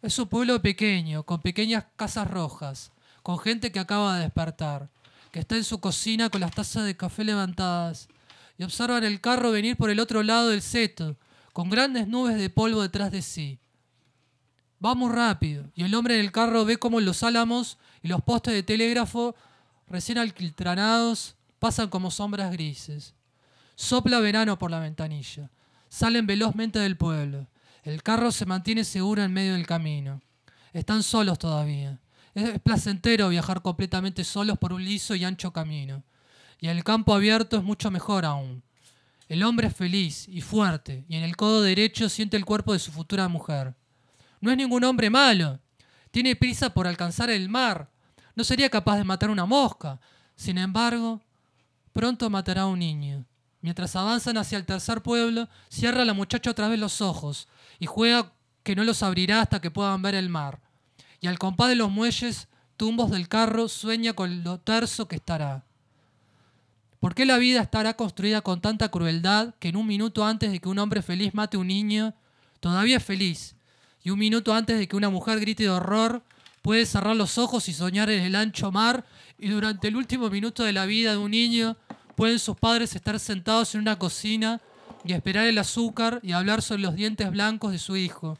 Es 0.00 0.18
un 0.18 0.28
pueblo 0.28 0.60
pequeño, 0.60 1.22
con 1.22 1.40
pequeñas 1.40 1.84
casas 1.96 2.28
rojas, 2.30 2.92
con 3.22 3.38
gente 3.38 3.72
que 3.72 3.78
acaba 3.78 4.16
de 4.16 4.22
despertar, 4.22 4.88
que 5.30 5.40
está 5.40 5.56
en 5.56 5.64
su 5.64 5.80
cocina 5.80 6.28
con 6.28 6.40
las 6.40 6.54
tazas 6.54 6.84
de 6.84 6.96
café 6.96 7.24
levantadas, 7.24 8.08
y 8.58 8.64
observan 8.64 9.04
el 9.04 9.20
carro 9.20 9.50
venir 9.50 9.76
por 9.76 9.90
el 9.90 10.00
otro 10.00 10.22
lado 10.22 10.50
del 10.50 10.62
seto, 10.62 11.16
con 11.52 11.70
grandes 11.70 12.08
nubes 12.08 12.36
de 12.38 12.50
polvo 12.50 12.82
detrás 12.82 13.10
de 13.10 13.22
sí. 13.22 13.58
Va 14.84 14.94
muy 14.94 15.12
rápido, 15.12 15.70
y 15.74 15.84
el 15.84 15.94
hombre 15.94 16.14
en 16.14 16.20
el 16.20 16.32
carro 16.32 16.64
ve 16.64 16.76
cómo 16.76 17.00
los 17.00 17.22
álamos 17.22 17.78
y 18.02 18.08
los 18.08 18.22
postes 18.22 18.54
de 18.54 18.62
telégrafo, 18.62 19.34
recién 19.86 20.18
alquitranados, 20.18 21.36
pasan 21.58 21.88
como 21.88 22.10
sombras 22.10 22.50
grises. 22.50 23.14
Sopla 23.76 24.20
verano 24.20 24.58
por 24.58 24.70
la 24.70 24.80
ventanilla. 24.80 25.50
Salen 25.88 26.26
velozmente 26.26 26.78
del 26.78 26.96
pueblo. 26.96 27.46
El 27.84 28.02
carro 28.02 28.32
se 28.32 28.46
mantiene 28.46 28.84
seguro 28.84 29.22
en 29.22 29.32
medio 29.32 29.54
del 29.54 29.66
camino. 29.66 30.20
Están 30.72 31.02
solos 31.02 31.38
todavía. 31.38 32.00
Es 32.34 32.58
placentero 32.60 33.28
viajar 33.28 33.60
completamente 33.60 34.24
solos 34.24 34.58
por 34.58 34.72
un 34.72 34.84
liso 34.84 35.14
y 35.14 35.24
ancho 35.24 35.52
camino. 35.52 36.02
Y 36.60 36.68
el 36.68 36.82
campo 36.82 37.14
abierto 37.14 37.56
es 37.56 37.62
mucho 37.62 37.90
mejor 37.90 38.24
aún. 38.24 38.62
El 39.32 39.44
hombre 39.44 39.68
es 39.68 39.74
feliz 39.74 40.28
y 40.28 40.42
fuerte, 40.42 41.06
y 41.08 41.16
en 41.16 41.22
el 41.22 41.36
codo 41.36 41.62
derecho 41.62 42.10
siente 42.10 42.36
el 42.36 42.44
cuerpo 42.44 42.74
de 42.74 42.78
su 42.78 42.92
futura 42.92 43.28
mujer. 43.28 43.74
No 44.42 44.50
es 44.50 44.58
ningún 44.58 44.84
hombre 44.84 45.08
malo. 45.08 45.58
Tiene 46.10 46.36
prisa 46.36 46.74
por 46.74 46.86
alcanzar 46.86 47.30
el 47.30 47.48
mar. 47.48 47.90
No 48.34 48.44
sería 48.44 48.68
capaz 48.68 48.98
de 48.98 49.04
matar 49.04 49.30
una 49.30 49.46
mosca. 49.46 49.98
Sin 50.36 50.58
embargo, 50.58 51.22
Pronto 51.94 52.28
matará 52.28 52.62
a 52.62 52.66
un 52.66 52.80
niño. 52.80 53.24
Mientras 53.62 53.96
avanzan 53.96 54.36
hacia 54.36 54.58
el 54.58 54.66
tercer 54.66 55.00
pueblo, 55.00 55.48
cierra 55.70 56.04
la 56.04 56.12
muchacha 56.12 56.50
otra 56.50 56.68
vez 56.68 56.78
los 56.78 57.00
ojos 57.00 57.48
y 57.78 57.86
juega 57.86 58.34
que 58.62 58.76
no 58.76 58.84
los 58.84 59.02
abrirá 59.02 59.40
hasta 59.40 59.62
que 59.62 59.70
puedan 59.70 60.02
ver 60.02 60.14
el 60.14 60.28
mar. 60.28 60.60
Y 61.22 61.26
al 61.26 61.38
compás 61.38 61.70
de 61.70 61.76
los 61.76 61.90
muelles, 61.90 62.48
tumbos 62.76 63.10
del 63.10 63.30
carro, 63.30 63.68
sueña 63.68 64.12
con 64.12 64.44
lo 64.44 64.60
terso 64.60 65.08
que 65.08 65.16
estará. 65.16 65.64
¿Por 67.02 67.16
qué 67.16 67.26
la 67.26 67.38
vida 67.38 67.60
estará 67.60 67.94
construida 67.94 68.42
con 68.42 68.60
tanta 68.60 68.88
crueldad 68.88 69.56
que 69.58 69.70
en 69.70 69.76
un 69.76 69.88
minuto 69.88 70.24
antes 70.24 70.52
de 70.52 70.60
que 70.60 70.68
un 70.68 70.78
hombre 70.78 71.02
feliz 71.02 71.34
mate 71.34 71.56
a 71.56 71.60
un 71.60 71.66
niño, 71.66 72.14
todavía 72.60 72.98
es 72.98 73.04
feliz? 73.04 73.56
Y 74.04 74.10
un 74.10 74.20
minuto 74.20 74.54
antes 74.54 74.78
de 74.78 74.86
que 74.86 74.94
una 74.94 75.10
mujer 75.10 75.40
grite 75.40 75.64
de 75.64 75.70
horror, 75.70 76.22
puede 76.62 76.86
cerrar 76.86 77.16
los 77.16 77.38
ojos 77.38 77.68
y 77.68 77.72
soñar 77.72 78.08
en 78.08 78.22
el 78.22 78.36
ancho 78.36 78.70
mar 78.70 79.04
y 79.36 79.48
durante 79.48 79.88
el 79.88 79.96
último 79.96 80.30
minuto 80.30 80.62
de 80.62 80.72
la 80.72 80.86
vida 80.86 81.10
de 81.10 81.16
un 81.16 81.32
niño 81.32 81.76
pueden 82.14 82.38
sus 82.38 82.56
padres 82.56 82.94
estar 82.94 83.18
sentados 83.18 83.74
en 83.74 83.80
una 83.80 83.98
cocina 83.98 84.60
y 85.04 85.12
esperar 85.12 85.48
el 85.48 85.58
azúcar 85.58 86.20
y 86.22 86.30
hablar 86.30 86.62
sobre 86.62 86.82
los 86.82 86.94
dientes 86.94 87.28
blancos 87.32 87.72
de 87.72 87.80
su 87.80 87.96
hijo 87.96 88.38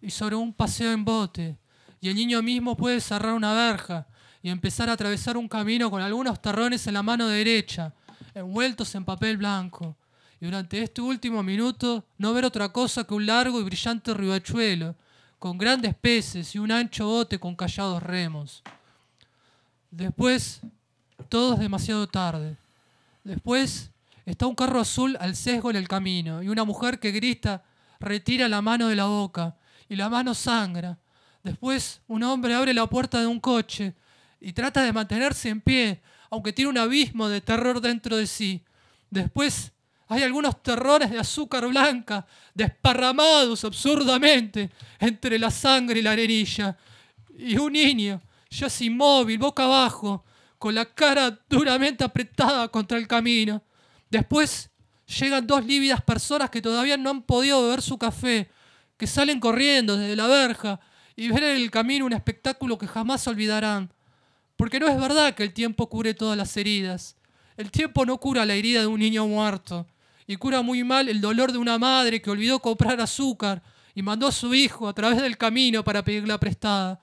y 0.00 0.08
sobre 0.08 0.36
un 0.36 0.54
paseo 0.54 0.90
en 0.90 1.04
bote. 1.04 1.58
Y 2.00 2.08
el 2.08 2.14
niño 2.14 2.40
mismo 2.40 2.78
puede 2.78 3.02
cerrar 3.02 3.34
una 3.34 3.52
verja 3.52 4.06
y 4.44 4.50
empezar 4.50 4.90
a 4.90 4.92
atravesar 4.92 5.38
un 5.38 5.48
camino 5.48 5.90
con 5.90 6.02
algunos 6.02 6.38
terrones 6.38 6.86
en 6.86 6.92
la 6.92 7.02
mano 7.02 7.28
derecha, 7.28 7.94
envueltos 8.34 8.94
en 8.94 9.02
papel 9.02 9.38
blanco. 9.38 9.96
Y 10.38 10.44
durante 10.44 10.82
este 10.82 11.00
último 11.00 11.42
minuto 11.42 12.04
no 12.18 12.34
ver 12.34 12.44
otra 12.44 12.68
cosa 12.68 13.04
que 13.04 13.14
un 13.14 13.24
largo 13.24 13.58
y 13.58 13.64
brillante 13.64 14.12
ribachuelo, 14.12 14.96
con 15.38 15.56
grandes 15.56 15.94
peces 15.94 16.54
y 16.54 16.58
un 16.58 16.70
ancho 16.70 17.06
bote 17.06 17.38
con 17.38 17.56
callados 17.56 18.02
remos. 18.02 18.62
Después, 19.90 20.60
todo 21.30 21.54
es 21.54 21.60
demasiado 21.60 22.06
tarde. 22.06 22.58
Después, 23.24 23.92
está 24.26 24.46
un 24.46 24.54
carro 24.54 24.78
azul 24.78 25.16
al 25.20 25.36
sesgo 25.36 25.70
en 25.70 25.76
el 25.76 25.88
camino 25.88 26.42
y 26.42 26.50
una 26.50 26.64
mujer 26.64 27.00
que 27.00 27.12
grita, 27.12 27.64
retira 27.98 28.46
la 28.46 28.60
mano 28.60 28.88
de 28.88 28.96
la 28.96 29.06
boca 29.06 29.56
y 29.88 29.96
la 29.96 30.10
mano 30.10 30.34
sangra. 30.34 30.98
Después, 31.42 32.02
un 32.08 32.22
hombre 32.24 32.54
abre 32.54 32.74
la 32.74 32.86
puerta 32.86 33.22
de 33.22 33.26
un 33.26 33.40
coche 33.40 33.94
y 34.44 34.52
trata 34.52 34.82
de 34.82 34.92
mantenerse 34.92 35.48
en 35.48 35.62
pie, 35.62 36.02
aunque 36.30 36.52
tiene 36.52 36.70
un 36.70 36.78
abismo 36.78 37.28
de 37.28 37.40
terror 37.40 37.80
dentro 37.80 38.18
de 38.18 38.26
sí. 38.26 38.62
Después, 39.08 39.72
hay 40.06 40.22
algunos 40.22 40.62
terrores 40.62 41.10
de 41.10 41.18
azúcar 41.18 41.66
blanca 41.66 42.26
desparramados 42.52 43.64
absurdamente 43.64 44.70
entre 44.98 45.38
la 45.38 45.50
sangre 45.50 46.00
y 46.00 46.02
la 46.02 46.12
arenilla. 46.12 46.76
Y 47.38 47.56
un 47.56 47.72
niño, 47.72 48.20
ya 48.50 48.68
inmóvil, 48.80 49.38
boca 49.38 49.64
abajo, 49.64 50.24
con 50.58 50.74
la 50.74 50.84
cara 50.84 51.40
duramente 51.48 52.04
apretada 52.04 52.68
contra 52.68 52.98
el 52.98 53.08
camino. 53.08 53.62
Después 54.10 54.70
llegan 55.18 55.46
dos 55.46 55.64
lívidas 55.64 56.02
personas 56.02 56.50
que 56.50 56.60
todavía 56.60 56.98
no 56.98 57.08
han 57.08 57.22
podido 57.22 57.62
beber 57.62 57.80
su 57.80 57.96
café, 57.96 58.50
que 58.98 59.06
salen 59.06 59.40
corriendo 59.40 59.96
desde 59.96 60.16
la 60.16 60.26
verja 60.26 60.80
y 61.16 61.28
ven 61.28 61.44
en 61.44 61.56
el 61.56 61.70
camino 61.70 62.04
un 62.04 62.12
espectáculo 62.12 62.76
que 62.76 62.86
jamás 62.86 63.26
olvidarán. 63.26 63.90
Porque 64.56 64.80
no 64.80 64.88
es 64.88 64.98
verdad 64.98 65.34
que 65.34 65.42
el 65.42 65.52
tiempo 65.52 65.88
cure 65.88 66.14
todas 66.14 66.36
las 66.36 66.56
heridas. 66.56 67.16
El 67.56 67.70
tiempo 67.70 68.06
no 68.06 68.18
cura 68.18 68.44
la 68.44 68.54
herida 68.54 68.80
de 68.80 68.86
un 68.86 69.00
niño 69.00 69.26
muerto 69.26 69.86
y 70.26 70.36
cura 70.36 70.62
muy 70.62 70.84
mal 70.84 71.08
el 71.08 71.20
dolor 71.20 71.52
de 71.52 71.58
una 71.58 71.78
madre 71.78 72.22
que 72.22 72.30
olvidó 72.30 72.60
comprar 72.60 73.00
azúcar 73.00 73.62
y 73.94 74.02
mandó 74.02 74.26
a 74.26 74.32
su 74.32 74.54
hijo 74.54 74.88
a 74.88 74.92
través 74.92 75.20
del 75.20 75.36
camino 75.36 75.84
para 75.84 76.02
pedirla 76.02 76.38
prestada. 76.38 77.00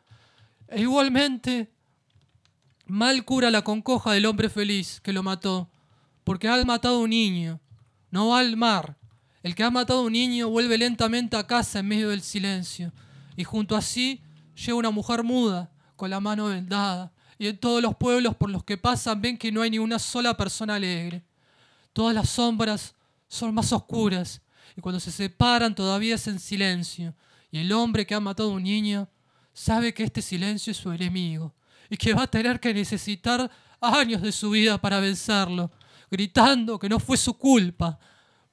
E 0.67 0.81
igualmente, 0.81 1.71
mal 2.85 3.23
cura 3.23 3.51
la 3.51 3.63
concoja 3.63 4.11
del 4.11 4.25
hombre 4.25 4.49
feliz 4.49 4.99
que 5.01 5.13
lo 5.13 5.23
mató, 5.23 5.69
porque 6.23 6.47
ha 6.47 6.63
matado 6.65 6.97
a 6.97 6.99
un 6.99 7.11
niño, 7.11 7.59
no 8.09 8.29
va 8.29 8.39
al 8.39 8.57
mar. 8.57 8.97
El 9.43 9.55
que 9.55 9.63
ha 9.63 9.71
matado 9.71 9.99
a 9.99 10.03
un 10.03 10.13
niño 10.13 10.49
vuelve 10.49 10.77
lentamente 10.77 11.37
a 11.37 11.47
casa 11.47 11.79
en 11.79 11.87
medio 11.87 12.09
del 12.09 12.21
silencio, 12.21 12.91
y 13.35 13.43
junto 13.43 13.75
a 13.75 13.81
sí 13.81 14.21
llega 14.55 14.75
una 14.75 14.91
mujer 14.91 15.23
muda, 15.23 15.71
con 15.95 16.09
la 16.09 16.19
mano 16.19 16.47
vendada, 16.47 17.11
y 17.41 17.47
en 17.47 17.57
todos 17.57 17.81
los 17.81 17.95
pueblos 17.95 18.35
por 18.35 18.51
los 18.51 18.63
que 18.63 18.77
pasan 18.77 19.19
ven 19.19 19.35
que 19.35 19.51
no 19.51 19.63
hay 19.63 19.71
ni 19.71 19.79
una 19.79 19.97
sola 19.97 20.37
persona 20.37 20.75
alegre. 20.75 21.23
Todas 21.91 22.13
las 22.13 22.29
sombras 22.29 22.93
son 23.27 23.55
más 23.55 23.73
oscuras 23.73 24.43
y 24.77 24.81
cuando 24.81 24.99
se 24.99 25.11
separan 25.11 25.73
todavía 25.73 26.13
es 26.13 26.27
en 26.27 26.39
silencio. 26.39 27.15
Y 27.49 27.57
el 27.57 27.71
hombre 27.71 28.05
que 28.05 28.13
ha 28.13 28.19
matado 28.19 28.51
a 28.51 28.53
un 28.53 28.61
niño 28.61 29.09
sabe 29.53 29.91
que 29.91 30.03
este 30.03 30.21
silencio 30.21 30.69
es 30.69 30.77
su 30.77 30.91
enemigo 30.91 31.51
y 31.89 31.97
que 31.97 32.13
va 32.13 32.21
a 32.21 32.27
tener 32.27 32.59
que 32.59 32.75
necesitar 32.75 33.49
años 33.81 34.21
de 34.21 34.31
su 34.31 34.51
vida 34.51 34.79
para 34.79 34.99
vencerlo, 34.99 35.71
gritando 36.11 36.77
que 36.77 36.89
no 36.89 36.99
fue 36.99 37.17
su 37.17 37.33
culpa, 37.33 37.97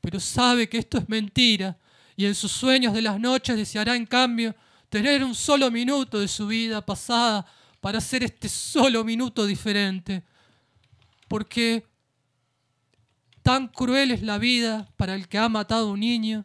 pero 0.01 0.18
sabe 0.18 0.66
que 0.66 0.79
esto 0.79 0.96
es 0.96 1.07
mentira 1.11 1.77
y 2.16 2.24
en 2.24 2.35
sus 2.35 2.53
sueños 2.53 2.94
de 2.94 3.03
las 3.03 3.20
noches 3.20 3.55
deseará 3.55 3.94
en 3.94 4.07
cambio 4.07 4.55
tener 4.88 5.22
un 5.22 5.35
solo 5.35 5.70
minuto 5.70 6.18
de 6.18 6.27
su 6.27 6.46
vida 6.46 6.81
pasada 6.87 7.44
para 7.81 7.99
hacer 7.99 8.23
este 8.23 8.49
solo 8.49 9.05
minuto 9.05 9.47
diferente. 9.47 10.23
Porque 11.29 11.85
Tan 13.49 13.67
cruel 13.67 14.11
es 14.11 14.21
la 14.21 14.37
vida 14.37 14.87
para 14.99 15.14
el 15.14 15.27
que 15.27 15.38
ha 15.38 15.49
matado 15.49 15.88
a 15.88 15.93
un 15.93 16.01
niño 16.01 16.45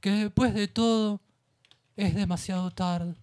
que 0.00 0.10
después 0.12 0.54
de 0.54 0.68
todo 0.68 1.20
es 1.96 2.14
demasiado 2.14 2.70
tarde. 2.70 3.16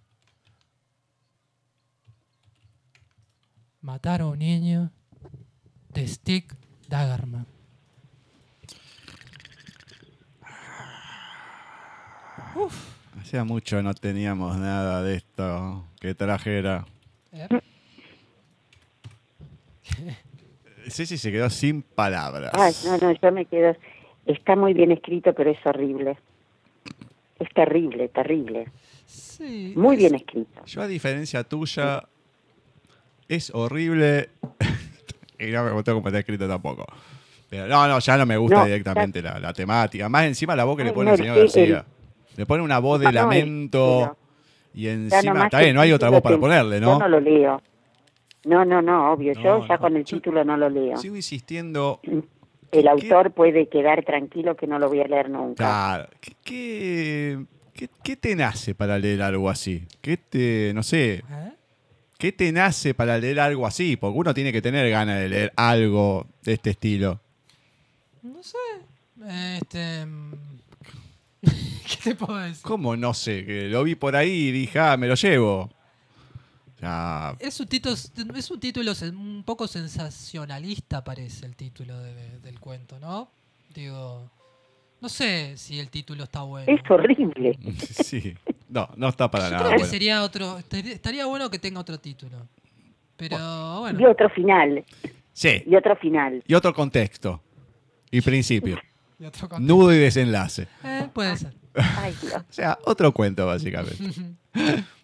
Matar 3.80 4.20
a 4.20 4.26
un 4.26 4.38
niño 4.38 4.92
de 5.94 6.06
Stick 6.06 6.54
Daggerman. 6.90 7.46
Hacía 13.18 13.44
mucho 13.44 13.82
no 13.82 13.94
teníamos 13.94 14.58
nada 14.58 15.02
de 15.02 15.14
esto 15.14 15.88
que 16.00 16.14
trajera. 16.14 16.84
Ceci 20.88 21.18
se 21.18 21.32
quedó 21.32 21.50
sin 21.50 21.82
palabras. 21.82 22.52
Ay, 22.54 22.72
no, 22.84 22.96
no, 22.98 23.12
yo 23.12 23.32
me 23.32 23.44
quedo. 23.46 23.74
Está 24.26 24.54
muy 24.56 24.72
bien 24.74 24.92
escrito, 24.92 25.32
pero 25.34 25.50
es 25.50 25.58
horrible. 25.64 26.16
Es 27.38 27.48
terrible, 27.54 28.08
terrible. 28.08 28.68
Sí. 29.06 29.72
Muy 29.76 29.96
bien 29.96 30.14
escrito. 30.14 30.64
Yo, 30.64 30.82
a 30.82 30.86
diferencia 30.86 31.44
tuya, 31.44 32.04
es 33.28 33.50
horrible. 33.54 34.30
y 35.38 35.46
no 35.46 35.64
me 35.74 35.82
tengo 35.82 35.98
como 35.98 36.08
está 36.08 36.18
escrito 36.20 36.48
tampoco. 36.48 36.86
Pero 37.48 37.66
no, 37.68 37.86
no, 37.86 37.98
ya 37.98 38.16
no 38.16 38.26
me 38.26 38.36
gusta 38.36 38.58
No, 38.60 38.64
directamente 38.64 39.22
la, 39.22 39.38
la 39.38 39.52
temática. 39.52 40.08
Más 40.08 40.24
encima 40.26 40.56
la 40.56 40.64
voz 40.64 40.76
que 40.76 40.84
le 40.84 40.92
pone 40.92 41.10
no, 41.10 41.14
el 41.14 41.18
señor 41.18 41.36
el- 41.36 41.42
García. 41.44 41.84
Le 42.36 42.46
pone 42.46 42.62
una 42.62 42.78
voz 42.78 43.00
de 43.00 43.06
No, 43.06 43.12
no, 43.12 43.18
el- 43.32 43.38
lamento. 43.40 44.16
Y 44.76 44.88
encima, 44.88 45.44
está 45.46 45.60
bien, 45.60 45.74
no 45.74 45.80
hay 45.80 45.90
otra 45.92 46.10
voz 46.10 46.20
para 46.22 46.38
ponerle, 46.38 46.78
Yo 46.80 46.86
¿no? 46.86 46.98
no 47.00 47.08
lo 47.08 47.18
leo. 47.20 47.60
No, 48.44 48.64
no, 48.64 48.80
no, 48.80 49.12
obvio. 49.12 49.32
No, 49.34 49.42
yo 49.42 49.66
ya 49.66 49.74
no, 49.74 49.80
con 49.80 49.96
el 49.96 50.04
yo- 50.04 50.16
título 50.18 50.44
no 50.44 50.56
lo 50.56 50.68
leo. 50.70 50.96
Sigo 50.98 51.16
insistiendo. 51.16 51.98
El 52.04 52.22
¿qué- 52.70 52.88
autor 52.88 53.32
puede 53.32 53.68
quedar 53.68 54.04
tranquilo 54.04 54.54
que 54.56 54.66
no 54.68 54.78
lo 54.78 54.88
voy 54.88 55.00
a 55.00 55.08
leer 55.08 55.30
nunca. 55.30 55.54
Claro, 55.64 56.08
¿qué, 56.20 56.32
qué, 56.44 57.44
qué- 57.74 57.88
qué 58.04 58.16
te 58.16 58.36
nace 58.36 58.74
para 58.74 58.98
leer 58.98 59.22
algo 59.22 59.50
así? 59.50 59.84
¿Qué 60.00 60.16
te, 60.16 60.70
no 60.74 60.82
sé, 60.84 61.14
¿Eh? 61.28 61.52
qué 62.18 62.30
te 62.32 62.52
nace 62.52 62.94
para 62.94 63.18
leer 63.18 63.40
algo 63.40 63.66
así? 63.66 63.96
Porque 63.96 64.18
uno 64.18 64.32
tiene 64.34 64.52
que 64.52 64.62
tener 64.62 64.88
ganas 64.90 65.18
de 65.20 65.28
leer 65.28 65.52
algo 65.56 66.26
de 66.44 66.52
este 66.52 66.70
estilo. 66.70 67.20
No 68.22 68.42
sé. 68.42 68.58
Este. 69.58 70.06
¿Qué 72.04 72.10
te 72.10 72.14
puedo 72.14 72.36
decir? 72.38 72.62
¿Cómo 72.62 72.96
no 72.96 73.14
sé? 73.14 73.44
Que 73.44 73.62
lo 73.68 73.82
vi 73.84 73.94
por 73.94 74.16
ahí 74.16 74.48
y 74.48 74.52
dije, 74.52 74.78
ah, 74.78 74.96
me 74.96 75.06
lo 75.06 75.14
llevo. 75.14 75.70
Ya, 76.80 77.34
Es 77.40 77.58
un 77.58 77.66
título, 77.66 77.94
es 77.94 78.50
un 78.50 78.60
título 78.60 78.92
un 79.14 79.42
poco 79.44 79.66
sensacionalista, 79.66 81.02
parece 81.02 81.46
el 81.46 81.56
título 81.56 81.98
de- 82.00 82.38
del 82.40 82.60
cuento, 82.60 82.98
¿no? 83.00 83.30
Digo, 83.74 84.30
no 85.00 85.08
sé 85.08 85.56
si 85.56 85.78
el 85.80 85.88
título 85.88 86.24
está 86.24 86.42
bueno. 86.42 86.70
Es 86.70 86.80
horrible. 86.90 87.58
sí. 88.04 88.34
No, 88.68 88.88
no 88.96 89.08
está 89.08 89.30
para 89.30 89.44
Yo 89.46 89.50
nada. 89.52 89.62
creo 89.62 89.70
que 89.70 89.76
bueno. 89.78 89.90
sería 89.90 90.22
otro, 90.22 90.58
estaría 90.58 91.24
bueno 91.26 91.48
que 91.50 91.58
tenga 91.58 91.80
otro 91.80 91.98
título. 91.98 92.46
Pero 93.16 93.36
Y 93.36 93.80
bueno, 93.80 94.10
otro 94.10 94.28
final. 94.28 94.84
Sí, 95.32 95.62
Y 95.66 95.74
otro 95.76 95.96
final. 95.96 96.42
y 96.46 96.52
otro 96.54 96.74
contexto. 96.74 97.40
Y 98.10 98.20
principio. 98.20 98.78
y 99.18 99.24
otro 99.24 99.48
Nudo 99.60 99.94
y 99.94 99.98
desenlace. 99.98 100.68
Eh, 100.84 101.08
puede 101.12 101.36
ser. 101.38 101.54
Ay, 101.98 102.14
Dios. 102.20 102.34
O 102.34 102.52
sea, 102.52 102.78
otro 102.84 103.12
cuento, 103.12 103.46
básicamente. 103.46 104.12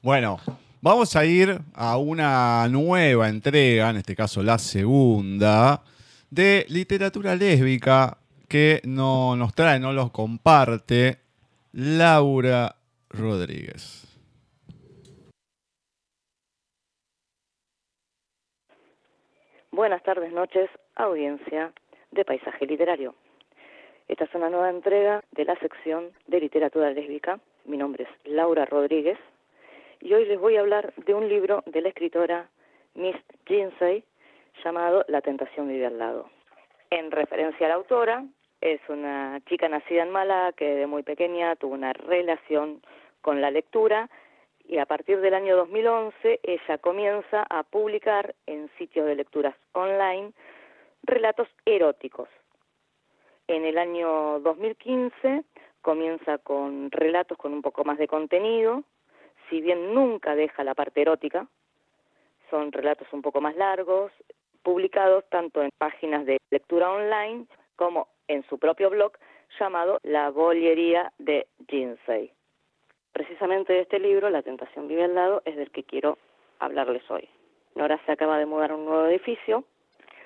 Bueno, 0.02 0.40
vamos 0.80 1.14
a 1.16 1.24
ir 1.24 1.61
a 1.74 1.96
una 1.98 2.66
nueva 2.68 3.28
entrega, 3.28 3.90
en 3.90 3.96
este 3.96 4.16
caso 4.16 4.42
la 4.42 4.58
segunda, 4.58 5.82
de 6.30 6.64
literatura 6.68 7.37
lésbica 7.37 8.16
que 8.48 8.80
no 8.85 9.37
nos 9.37 9.54
trae, 9.54 9.78
no 9.78 9.92
los 9.92 10.11
comparte 10.11 11.18
Laura 11.72 12.76
Rodríguez. 13.11 14.06
Buenas 19.70 20.02
tardes, 20.02 20.32
noches, 20.32 20.68
audiencia 20.96 21.72
de 22.11 22.24
Paisaje 22.26 22.66
Literario. 22.66 23.14
Esta 24.08 24.24
es 24.24 24.34
una 24.34 24.50
nueva 24.50 24.70
entrega 24.70 25.22
de 25.30 25.44
la 25.44 25.56
sección 25.56 26.10
de 26.26 26.40
literatura 26.40 26.90
lésbica. 26.90 27.38
Mi 27.64 27.76
nombre 27.76 28.04
es 28.04 28.30
Laura 28.30 28.64
Rodríguez 28.64 29.18
y 30.00 30.12
hoy 30.12 30.24
les 30.26 30.40
voy 30.40 30.56
a 30.56 30.60
hablar 30.60 30.92
de 30.96 31.14
un 31.14 31.28
libro 31.28 31.62
de 31.66 31.80
la 31.80 31.88
escritora 31.88 32.48
Miss 32.94 33.16
Jinsey 33.46 34.04
llamado 34.64 35.04
La 35.08 35.20
tentación 35.20 35.68
vive 35.68 35.86
al 35.86 35.98
lado. 35.98 36.28
En 36.90 37.10
referencia 37.10 37.66
a 37.66 37.68
la 37.68 37.77
autora, 37.77 38.24
es 38.60 38.81
una 38.88 39.40
chica 39.48 39.68
nacida 39.68 40.02
en 40.02 40.10
Málaga 40.10 40.52
que 40.52 40.74
de 40.74 40.87
muy 40.87 41.02
pequeña 41.02 41.56
tuvo 41.56 41.74
una 41.74 41.92
relación 41.92 42.83
con 43.20 43.40
la 43.40 43.50
lectura 43.50 44.10
y 44.66 44.79
a 44.79 44.87
partir 44.87 45.20
del 45.20 45.35
año 45.35 45.56
2011 45.56 46.40
ella 46.42 46.79
comienza 46.79 47.44
a 47.48 47.62
publicar 47.62 48.35
en 48.46 48.68
sitios 48.79 49.06
de 49.06 49.14
lecturas 49.14 49.54
online 49.72 50.33
relatos 51.04 51.48
eróticos. 51.64 52.29
En 53.53 53.67
el 53.67 53.77
año 53.77 54.40
2015 54.40 55.44
comienza 55.83 56.38
con 56.38 56.90
relatos 56.90 57.37
con 57.37 57.53
un 57.53 57.61
poco 57.61 57.85
más 57.85 57.98
de 57.98 58.09
contenido, 58.09 58.83
si 59.50 59.61
bien 59.61 59.92
nunca 59.92 60.35
deja 60.35 60.65
la 60.65 60.75
parte 60.75 61.03
erótica, 61.03 61.46
son 62.48 62.73
relatos 62.73 63.07
un 63.13 63.21
poco 63.21 63.42
más 63.42 63.55
largos, 63.55 64.11
publicados 64.63 65.29
tanto 65.29 65.61
en 65.61 65.69
páginas 65.77 66.25
de 66.25 66.38
lectura 66.50 66.90
online 66.90 67.44
como 67.77 68.09
en 68.27 68.42
su 68.48 68.59
propio 68.59 68.88
blog 68.88 69.13
llamado 69.61 69.98
La 70.03 70.31
Bollería 70.31 71.13
de 71.19 71.46
Jinsei. 71.69 72.33
Precisamente 73.13 73.75
de 73.75 73.81
este 73.81 73.98
libro, 73.98 74.31
La 74.31 74.40
tentación 74.40 74.88
vive 74.88 75.05
al 75.05 75.15
lado, 75.15 75.42
es 75.44 75.57
del 75.57 75.71
que 75.71 75.85
quiero 75.85 76.17
hablarles 76.59 77.03
hoy. 77.11 77.29
Nora 77.75 78.00
se 78.07 78.13
acaba 78.13 78.38
de 78.38 78.46
mudar 78.46 78.71
a 78.71 78.77
un 78.77 78.87
nuevo 78.87 79.05
edificio, 79.05 79.65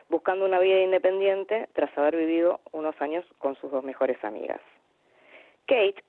buscando 0.09 0.45
una 0.45 0.59
vida 0.59 0.81
independiente 0.81 1.69
tras 1.73 1.97
haber 1.99 2.17
vivido 2.17 2.61
unos 2.73 3.01
años 3.01 3.25
con 3.39 3.57
sus 3.57 3.71
dos 3.71 3.85
mejores 3.85 4.23
amigas. 4.25 4.61
Kate 5.67 6.03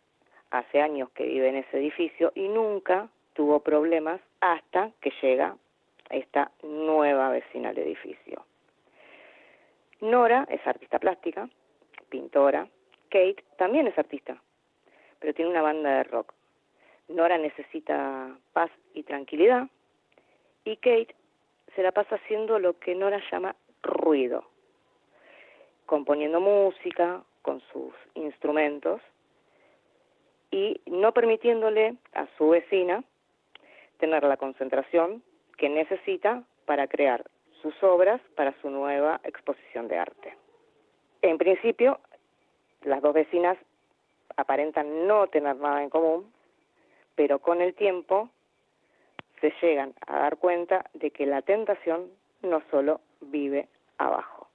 hace 0.52 0.82
años 0.82 1.10
que 1.12 1.26
vive 1.26 1.50
en 1.50 1.58
ese 1.58 1.78
edificio 1.78 2.32
y 2.36 2.48
nunca 2.48 3.10
tuvo 3.34 3.60
problemas 3.62 4.22
hasta 4.40 4.92
que 5.02 5.12
llega 5.22 5.56
esta 6.10 6.52
nueva 6.64 7.30
vecina 7.30 7.70
al 7.70 7.78
edificio. 7.78 8.46
Nora 10.00 10.48
es 10.50 10.66
artista 10.66 11.00
plástica, 11.00 11.50
pintora. 12.10 12.68
Kate 13.10 13.44
también 13.58 13.88
es 13.88 13.98
artista, 13.98 14.42
pero 15.20 15.34
tiene 15.34 15.52
una 15.52 15.62
banda 15.62 15.98
de 15.98 16.04
rock. 16.04 16.34
Nora 17.08 17.38
necesita 17.38 18.38
paz 18.54 18.70
y 18.94 19.04
tranquilidad 19.04 19.68
y 20.66 20.76
Kate 20.78 21.16
se 21.76 21.82
la 21.84 21.92
pasa 21.92 22.16
haciendo 22.16 22.60
lo 22.60 22.78
que 22.78 22.96
Nora 22.96 23.22
llama 23.32 23.56
ruido, 23.84 24.44
componiendo 25.86 26.40
música 26.40 27.24
con 27.42 27.62
sus 27.72 27.94
instrumentos 28.16 29.02
y 30.52 30.82
no 30.86 31.14
permitiéndole 31.14 31.96
a 32.14 32.28
su 32.38 32.50
vecina 32.50 33.04
tener 34.00 34.24
la 34.24 34.38
concentración 34.38 35.24
que 35.58 35.70
necesita 35.70 36.44
para 36.66 36.88
crear 36.88 37.26
sus 37.62 37.74
obras 37.84 38.22
para 38.36 38.54
su 38.62 38.70
nueva 38.70 39.20
exposición 39.24 39.88
de 39.88 39.98
arte. 39.98 40.38
En 41.22 41.38
principio, 41.38 42.00
las 42.84 43.02
dos 43.02 43.14
vecinas 43.14 43.58
aparentan 44.36 45.08
no 45.08 45.28
tener 45.28 45.56
nada 45.56 45.82
en 45.82 45.90
común, 45.90 46.32
pero 47.16 47.40
con 47.40 47.62
el 47.62 47.74
tiempo 47.74 48.30
se 49.42 49.54
llegan 49.62 49.94
a 50.06 50.20
dar 50.20 50.38
cuenta 50.38 50.86
de 50.94 51.12
que 51.12 51.26
la 51.26 51.42
tentación 51.42 52.10
no 52.42 52.62
solo 52.70 53.02
vive 53.22 53.68
abajo. 53.98 54.48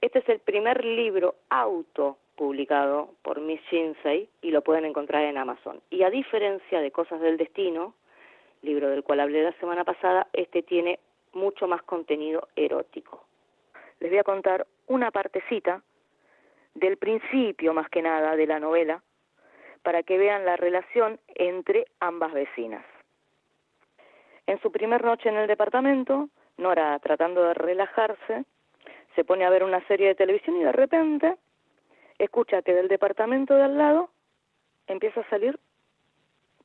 Este 0.00 0.18
es 0.18 0.28
el 0.28 0.40
primer 0.40 0.84
libro 0.84 1.36
auto 1.48 2.18
publicado 2.36 3.10
por 3.22 3.40
Miss 3.40 3.60
Shinsei 3.70 4.28
y 4.42 4.50
lo 4.50 4.62
pueden 4.62 4.84
encontrar 4.84 5.24
en 5.24 5.38
Amazon. 5.38 5.80
Y 5.90 6.02
a 6.02 6.10
diferencia 6.10 6.80
de 6.80 6.90
Cosas 6.90 7.20
del 7.20 7.36
Destino, 7.36 7.94
libro 8.62 8.88
del 8.88 9.02
cual 9.02 9.20
hablé 9.20 9.42
la 9.42 9.52
semana 9.54 9.84
pasada, 9.84 10.26
este 10.32 10.62
tiene 10.62 10.98
mucho 11.32 11.66
más 11.66 11.82
contenido 11.82 12.48
erótico. 12.56 13.24
Les 14.00 14.10
voy 14.10 14.18
a 14.18 14.24
contar 14.24 14.66
una 14.86 15.10
partecita 15.10 15.82
del 16.74 16.96
principio 16.96 17.72
más 17.72 17.88
que 17.88 18.02
nada 18.02 18.36
de 18.36 18.46
la 18.46 18.58
novela 18.58 19.02
para 19.82 20.02
que 20.02 20.18
vean 20.18 20.44
la 20.44 20.56
relación 20.56 21.20
entre 21.34 21.86
ambas 22.00 22.32
vecinas. 22.32 22.84
En 24.46 24.60
su 24.60 24.70
primer 24.72 25.04
noche 25.04 25.28
en 25.28 25.36
el 25.36 25.46
departamento, 25.46 26.28
Nora, 26.56 26.98
tratando 27.00 27.42
de 27.44 27.54
relajarse, 27.54 28.44
se 29.14 29.24
pone 29.24 29.44
a 29.44 29.50
ver 29.50 29.64
una 29.64 29.86
serie 29.86 30.08
de 30.08 30.14
televisión 30.14 30.56
y 30.56 30.64
de 30.64 30.72
repente 30.72 31.36
escucha 32.18 32.62
que 32.62 32.74
del 32.74 32.88
departamento 32.88 33.54
de 33.54 33.62
al 33.62 33.78
lado 33.78 34.10
empieza 34.86 35.20
a 35.20 35.30
salir 35.30 35.58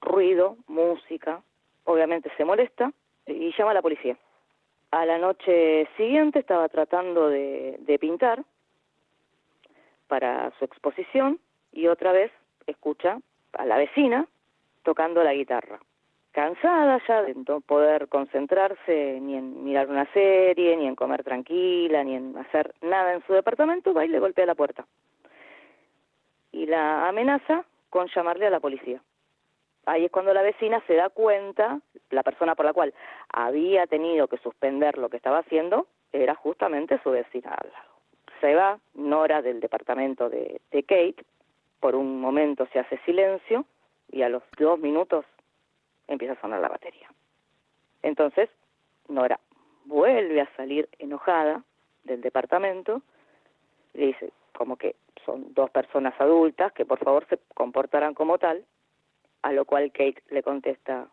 ruido, 0.02 0.58
música, 0.68 1.42
obviamente 1.86 2.32
se 2.38 2.46
molesta 2.46 2.92
y 3.26 3.54
llama 3.58 3.72
a 3.72 3.76
la 3.76 3.82
policía. 3.82 4.18
A 4.92 5.06
la 5.06 5.18
noche 5.18 5.88
siguiente 5.98 6.40
estaba 6.40 6.68
tratando 6.70 7.30
de, 7.30 7.78
de 7.80 8.00
pintar 8.00 8.44
para 10.08 10.52
su 10.58 10.66
exposición 10.66 11.40
y 11.72 11.88
otra 11.88 12.12
vez 12.12 12.32
escucha 12.66 13.20
a 13.54 13.66
la 13.66 13.78
vecina 13.78 14.28
tocando 14.84 15.24
la 15.24 15.34
guitarra. 15.34 15.80
Cansada 16.32 17.02
ya 17.08 17.24
de 17.24 17.34
no 17.34 17.60
poder 17.62 18.08
concentrarse 18.08 19.20
ni 19.20 19.36
en 19.36 19.64
mirar 19.64 19.90
una 19.90 20.06
serie, 20.14 20.78
ni 20.78 20.86
en 20.86 20.96
comer 20.96 21.24
tranquila, 21.24 22.04
ni 22.04 22.16
en 22.16 22.38
hacer 22.38 22.74
nada 22.82 23.14
en 23.14 23.26
su 23.26 23.34
departamento, 23.34 23.94
va 23.94 24.06
y 24.06 24.10
le 24.10 24.20
golpea 24.20 24.46
la 24.46 24.54
puerta. 24.54 24.86
Y 26.52 26.68
la 26.68 27.08
amenaza 27.08 27.66
con 27.90 28.08
llamarle 28.14 28.46
a 28.46 28.52
la 28.52 28.60
policía. 28.60 29.02
Ahí 29.86 30.06
es 30.06 30.12
cuando 30.12 30.34
la 30.34 30.44
vecina 30.44 30.84
se 30.86 30.94
da 30.94 31.10
cuenta, 31.10 31.80
la 32.12 32.22
persona 32.22 32.54
por 32.54 32.66
la 32.66 32.74
cual 32.74 32.94
había 33.34 33.88
tenido 33.88 34.28
que 34.28 34.38
suspender 34.38 35.00
lo 35.00 35.10
que 35.10 35.18
estaba 35.18 35.40
haciendo, 35.40 35.88
era 36.14 36.36
justamente 36.36 37.00
su 37.02 37.10
vecina 37.10 37.56
al 37.56 37.72
lado. 37.72 37.90
Se 38.40 38.54
va 38.54 38.80
Nora 38.94 39.42
del 39.42 39.60
departamento 39.60 40.30
de, 40.30 40.62
de 40.72 40.84
Kate, 40.84 41.26
por 41.80 41.96
un 41.96 42.22
momento 42.22 42.68
se 42.72 42.80
hace 42.80 43.00
silencio 43.00 43.66
y 44.12 44.22
a 44.22 44.30
los 44.30 44.44
dos 44.58 44.78
minutos 44.80 45.26
empieza 46.10 46.34
a 46.34 46.42
sonar 46.42 46.60
la 46.60 46.68
batería. 46.68 47.10
Entonces, 48.02 48.50
Nora 49.08 49.40
vuelve 49.86 50.42
a 50.42 50.56
salir 50.56 50.90
enojada 51.00 51.64
del 52.04 52.22
departamento, 52.22 53.02
le 53.94 54.08
dice 54.08 54.32
como 54.54 54.76
que 54.76 54.96
son 55.26 55.54
dos 55.54 55.70
personas 55.70 56.20
adultas 56.20 56.74
que 56.74 56.86
por 56.86 57.00
favor 57.00 57.26
se 57.30 57.40
comportarán 57.54 58.14
como 58.14 58.38
tal, 58.38 58.66
a 59.42 59.52
lo 59.52 59.66
cual 59.66 59.92
Kate 59.92 60.22
le 60.30 60.44
contesta, 60.44 61.08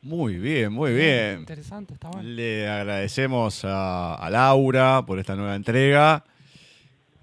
Muy 0.02 0.36
bien, 0.36 0.72
muy 0.72 0.92
bien. 0.94 1.40
Interesante, 1.40 1.94
está 1.94 2.08
bueno. 2.08 2.28
Le 2.28 2.68
agradecemos 2.68 3.64
a, 3.64 4.14
a 4.14 4.30
Laura 4.30 5.02
por 5.04 5.18
esta 5.18 5.34
nueva 5.34 5.56
entrega. 5.56 6.24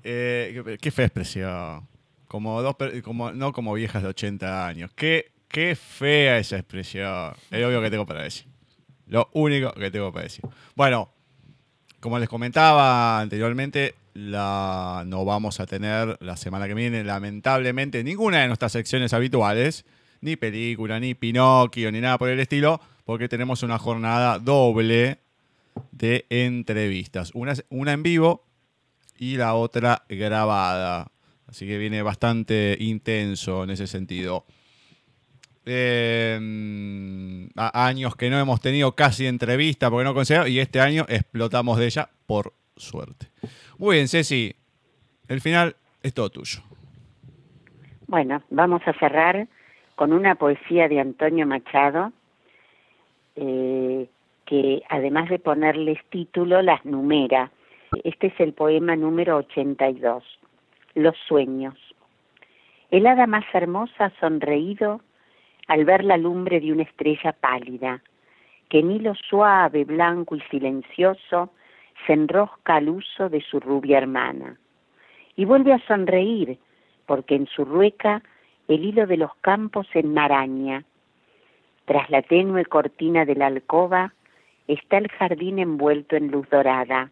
Eh, 0.04 0.62
qué, 0.66 0.78
qué 0.78 0.92
fea 0.92 1.06
expresión. 1.06 1.88
Como 2.28 2.62
dos, 2.62 2.76
como, 3.04 3.32
no 3.32 3.54
como 3.54 3.74
viejas 3.74 4.04
de 4.04 4.10
80 4.10 4.68
años. 4.68 4.92
Qué, 4.96 5.32
qué 5.48 5.76
fea 5.76 6.40
esa 6.40 6.58
expresión. 6.58 7.34
Es 7.50 7.62
lo 7.62 7.68
único 7.68 7.82
que 7.82 7.92
tengo 7.92 8.06
para 8.06 8.24
decir. 8.24 8.48
Lo 9.08 9.30
único 9.34 9.72
que 9.74 9.92
tengo 9.92 10.12
para 10.12 10.24
decir. 10.24 10.44
Bueno, 10.76 11.10
como 12.02 12.20
les 12.20 12.28
comentaba 12.28 13.22
anteriormente, 13.22 13.96
no 14.16 15.26
vamos 15.26 15.60
a 15.60 15.66
tener 15.66 16.18
la 16.22 16.38
semana 16.38 16.68
que 16.68 16.74
viene, 16.74 17.04
lamentablemente, 17.04 18.04
ninguna 18.04 18.42
de 18.42 18.48
nuestras 18.48 18.72
secciones 18.72 19.14
habituales, 19.14 19.86
ni 20.22 20.36
película, 20.36 21.00
ni 21.00 21.14
Pinocchio, 21.16 21.92
ni 21.92 22.00
nada 22.00 22.18
por 22.18 22.30
el 22.30 22.40
estilo, 22.40 22.80
porque 23.06 23.28
tenemos 23.28 23.64
una 23.64 23.78
jornada 23.80 24.40
doble 24.40 25.20
de 25.92 26.26
entrevistas. 26.30 27.32
Una, 27.34 27.54
una 27.70 27.94
en 27.94 28.04
vivo 28.04 28.46
y 29.18 29.38
la 29.38 29.56
otra 29.56 30.04
grabada. 30.08 31.12
Así 31.48 31.68
que 31.68 31.78
viene 31.78 32.02
bastante 32.02 32.78
intenso 32.80 33.64
en 33.64 33.72
ese 33.72 33.88
sentido. 33.88 34.46
A- 37.56 37.88
años 37.88 38.16
que 38.16 38.30
no 38.30 38.40
hemos 38.40 38.60
tenido 38.62 38.96
casi 38.96 39.26
entrevista 39.28 39.90
porque 39.90 40.04
no 40.04 40.14
conseguimos 40.14 40.50
y 40.50 40.60
este 40.60 40.80
año 40.80 41.06
explotamos 41.10 41.78
de 41.80 41.86
ella 41.86 42.10
por 42.26 42.54
suerte. 42.76 43.28
Muy 43.78 43.96
bien, 43.96 44.08
Ceci. 44.08 44.56
El 45.28 45.42
final 45.42 45.76
es 46.02 46.14
todo 46.14 46.30
tuyo. 46.30 46.62
Bueno, 48.08 48.44
vamos 48.50 48.82
a 48.86 48.94
cerrar 48.94 49.48
con 49.96 50.14
una 50.14 50.36
poesía 50.36 50.88
de 50.88 51.00
Antonio 51.00 51.48
Machado, 51.48 52.12
eh, 53.36 54.08
que 54.46 54.84
además 54.90 55.30
de 55.30 55.40
ponerles 55.40 56.00
título, 56.10 56.62
las 56.62 56.84
numera. 56.86 57.52
Este 58.04 58.28
es 58.28 58.40
el 58.40 58.54
poema 58.54 58.96
número 58.96 59.38
82, 59.38 60.24
Los 60.96 61.16
sueños. 61.28 61.76
El 62.92 63.08
hada 63.08 63.26
más 63.26 63.46
hermosa 63.54 64.06
ha 64.06 64.20
sonreído 64.20 65.02
al 65.68 65.86
ver 65.86 66.04
la 66.04 66.18
lumbre 66.18 66.60
de 66.60 66.72
una 66.72 66.84
estrella 66.84 67.32
pálida, 67.32 68.04
que 68.70 68.80
en 68.80 68.92
hilo 68.92 69.16
suave, 69.16 69.86
blanco 69.86 70.36
y 70.36 70.42
silencioso 70.52 71.52
se 72.06 72.14
enrosca 72.14 72.76
al 72.76 72.90
uso 72.90 73.30
de 73.30 73.42
su 73.42 73.60
rubia 73.60 73.98
hermana. 73.98 74.58
Y 75.36 75.46
vuelve 75.46 75.74
a 75.74 75.86
sonreír, 75.88 76.58
porque 77.06 77.36
en 77.36 77.48
su 77.48 77.66
rueca 77.66 78.22
el 78.68 78.84
hilo 78.86 79.08
de 79.08 79.18
los 79.18 79.36
campos 79.38 79.88
se 79.92 80.00
enmaraña. 80.00 80.84
Tras 81.86 82.10
la 82.10 82.22
tenue 82.22 82.66
cortina 82.66 83.26
de 83.26 83.36
la 83.36 83.48
alcoba 83.48 84.14
está 84.68 84.98
el 84.98 85.10
jardín 85.10 85.60
envuelto 85.60 86.16
en 86.16 86.32
luz 86.32 86.50
dorada. 86.50 87.12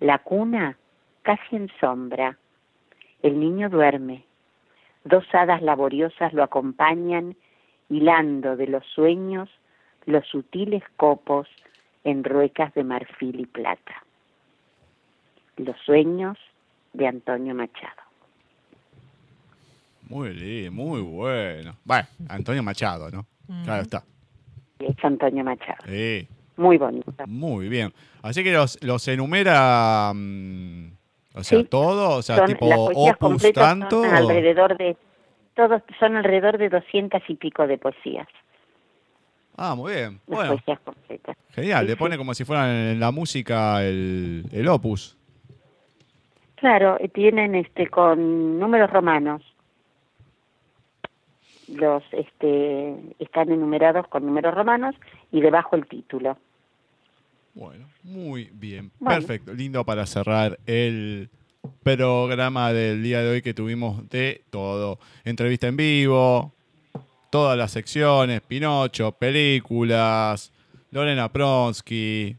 La 0.00 0.18
cuna 0.18 0.76
casi 1.22 1.56
en 1.56 1.70
sombra. 1.80 2.36
El 3.22 3.38
niño 3.40 3.68
duerme. 3.70 4.24
Dos 5.04 5.24
hadas 5.32 5.62
laboriosas 5.62 6.32
lo 6.34 6.42
acompañan, 6.42 7.36
hilando 7.88 8.56
de 8.56 8.66
los 8.66 8.84
sueños 8.86 9.48
los 10.06 10.26
sutiles 10.26 10.82
copos 10.96 11.48
en 12.04 12.24
ruecas 12.24 12.72
de 12.74 12.84
marfil 12.84 13.40
y 13.40 13.46
plata. 13.46 14.02
Los 15.56 15.76
sueños 15.84 16.38
de 16.92 17.06
Antonio 17.06 17.54
Machado. 17.54 18.00
Muy 20.08 20.32
lindo, 20.34 20.72
muy 20.72 21.00
bueno. 21.02 21.76
Bueno, 21.84 22.06
Antonio 22.28 22.62
Machado, 22.62 23.10
¿no? 23.10 23.26
Claro 23.64 23.82
está. 23.82 24.02
Es 24.78 24.96
Antonio 25.04 25.44
Machado. 25.44 25.78
Sí. 25.86 26.26
Muy 26.56 26.78
bonito. 26.78 27.12
Muy 27.26 27.68
bien. 27.68 27.92
Así 28.22 28.42
que 28.42 28.52
los, 28.52 28.82
los 28.82 29.06
enumera, 29.08 30.12
mm, 30.14 30.86
o 31.34 31.42
sea, 31.44 31.58
Sí. 31.60 31.64
todo, 31.64 32.16
o 32.18 32.22
sea, 32.22 32.36
Son- 32.38 32.46
tipo 32.46 32.66
opus 32.66 33.42
son 33.42 33.52
tanto. 33.52 34.02
alrededor 34.04 34.76
de 34.76 34.96
todos 35.54 35.82
son 35.98 36.16
alrededor 36.16 36.58
de 36.58 36.68
doscientas 36.70 37.22
y 37.28 37.34
pico 37.34 37.66
de 37.66 37.76
poesías. 37.78 38.28
Ah, 39.56 39.74
muy 39.74 39.92
bien. 39.92 40.20
Las 40.26 40.36
Bueno, 40.38 40.52
poesías 40.54 40.80
completas. 40.80 41.36
genial. 41.50 41.80
Sí, 41.82 41.86
Le 41.88 41.92
sí. 41.92 41.98
pone 41.98 42.16
como 42.16 42.34
si 42.34 42.44
fuera 42.44 42.90
en 42.92 42.98
la 43.00 43.10
música 43.10 43.84
el, 43.84 44.44
el 44.52 44.68
opus. 44.68 45.16
Claro, 46.56 46.98
tienen 47.14 47.54
este 47.54 47.86
con 47.88 48.58
números 48.58 48.90
romanos. 48.90 49.42
Los 51.68 52.02
este 52.12 52.94
están 53.18 53.50
enumerados 53.52 54.08
con 54.08 54.26
números 54.26 54.54
romanos 54.54 54.94
y 55.30 55.40
debajo 55.40 55.76
el 55.76 55.86
título. 55.86 56.36
Bueno, 57.54 57.86
muy 58.02 58.50
bien. 58.52 58.90
Bueno. 58.98 59.20
Perfecto. 59.20 59.54
Lindo 59.54 59.84
para 59.84 60.04
cerrar 60.06 60.58
el 60.66 61.30
programa 61.82 62.72
del 62.72 63.02
día 63.02 63.22
de 63.22 63.30
hoy 63.30 63.42
que 63.42 63.54
tuvimos 63.54 64.08
de 64.08 64.42
todo. 64.50 64.98
Entrevista 65.24 65.68
en 65.68 65.76
vivo, 65.76 66.52
todas 67.30 67.56
las 67.56 67.70
secciones, 67.70 68.40
Pinocho, 68.42 69.12
películas, 69.12 70.52
Lorena 70.90 71.32
Pronsky, 71.32 72.36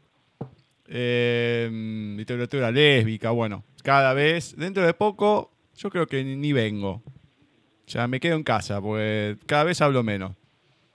eh, 0.87 2.15
literatura 2.17 2.69
lésbica. 2.69 3.31
Bueno, 3.31 3.63
cada 3.83 4.13
vez, 4.13 4.55
dentro 4.57 4.85
de 4.85 4.93
poco, 4.93 5.51
yo 5.77 5.89
creo 5.89 6.05
que 6.05 6.23
ni, 6.23 6.53
vengo. 6.53 7.01
Ya 7.87 8.07
me 8.07 8.19
quedo 8.19 8.35
en 8.35 8.43
casa, 8.43 8.79
porque 8.81 9.37
cada 9.45 9.63
vez 9.63 9.81
hablo 9.81 10.03
menos. 10.03 10.35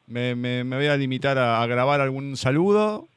Me, 0.07 0.63
voy 0.63 0.87
a 0.87 0.97
limitar 0.97 1.37
a, 1.37 1.63
a 1.63 1.67
grabar 1.67 2.01
algún 2.01 2.37
saludo 2.37 3.09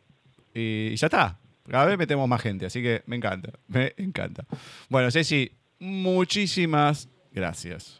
y 0.53 0.95
ya 0.95 1.07
está. 1.07 1.37
Cada 1.69 1.85
vez 1.85 1.97
metemos 1.97 2.27
más 2.27 2.41
gente, 2.41 2.65
así 2.65 2.81
que 2.81 3.03
me 3.05 3.15
encanta, 3.15 3.51
me 3.67 3.93
encanta. 3.97 4.45
Bueno, 4.89 5.11
Ceci, 5.11 5.51
muchísimas 5.79 7.09
gracias. 7.31 7.98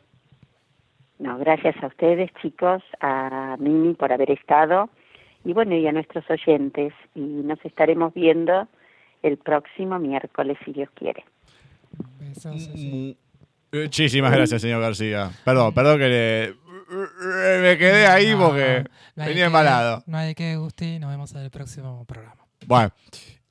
No, 1.19 1.37
gracias 1.37 1.75
a 1.83 1.87
ustedes, 1.87 2.31
chicos, 2.41 2.81
a 3.01 3.55
Mimi 3.59 3.93
por 3.93 4.11
haber 4.11 4.31
estado 4.31 4.89
y 5.43 5.53
bueno, 5.53 5.75
y 5.75 5.85
a 5.87 5.91
nuestros 5.91 6.23
oyentes 6.29 6.93
y 7.13 7.19
nos 7.19 7.63
estaremos 7.65 8.13
viendo 8.13 8.67
el 9.21 9.37
próximo 9.37 9.99
miércoles 9.99 10.57
si 10.65 10.71
Dios 10.71 10.89
quiere. 10.95 11.25
Besos, 12.19 12.53
Ceci. 12.67 13.17
Muchísimas 13.71 14.31
gracias, 14.31 14.61
señor 14.61 14.81
García. 14.81 15.29
Perdón, 15.45 15.73
perdón 15.73 15.99
que 15.99 16.07
le- 16.07 16.53
me 17.61 17.77
quedé 17.77 18.07
ahí 18.07 18.31
No, 18.31 18.47
porque 18.47 18.85
no 19.15 19.23
venía 19.25 19.35
que- 19.35 19.43
embalado. 19.43 20.03
No 20.07 20.17
hay 20.17 20.33
qué, 20.33 20.55
Gusti. 20.55 20.99
Nos 20.99 21.11
vemos 21.11 21.33
en 21.35 21.41
el 21.41 21.51
próximo 21.51 22.03
programa. 22.05 22.45
Bueno, 22.65 22.91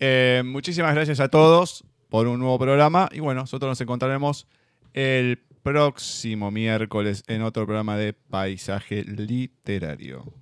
eh, 0.01 0.43
muchísimas 0.45 0.95
gracias 0.95 1.21
a 1.21 1.29
todos 1.29 1.85
por 2.09 2.27
un 2.27 2.41
nuevo 2.41 2.59
programa 2.59 3.09
y 3.13 3.21
bueno, 3.21 3.43
nosotros 3.43 3.69
nos 3.71 3.81
encontraremos 3.81 4.47
el 4.95 5.39
próximo 5.63 6.51
miércoles 6.51 7.23
en 7.27 7.43
otro 7.43 7.67
programa 7.67 7.97
de 7.97 8.13
Paisaje 8.13 9.05
Literario. 9.05 10.33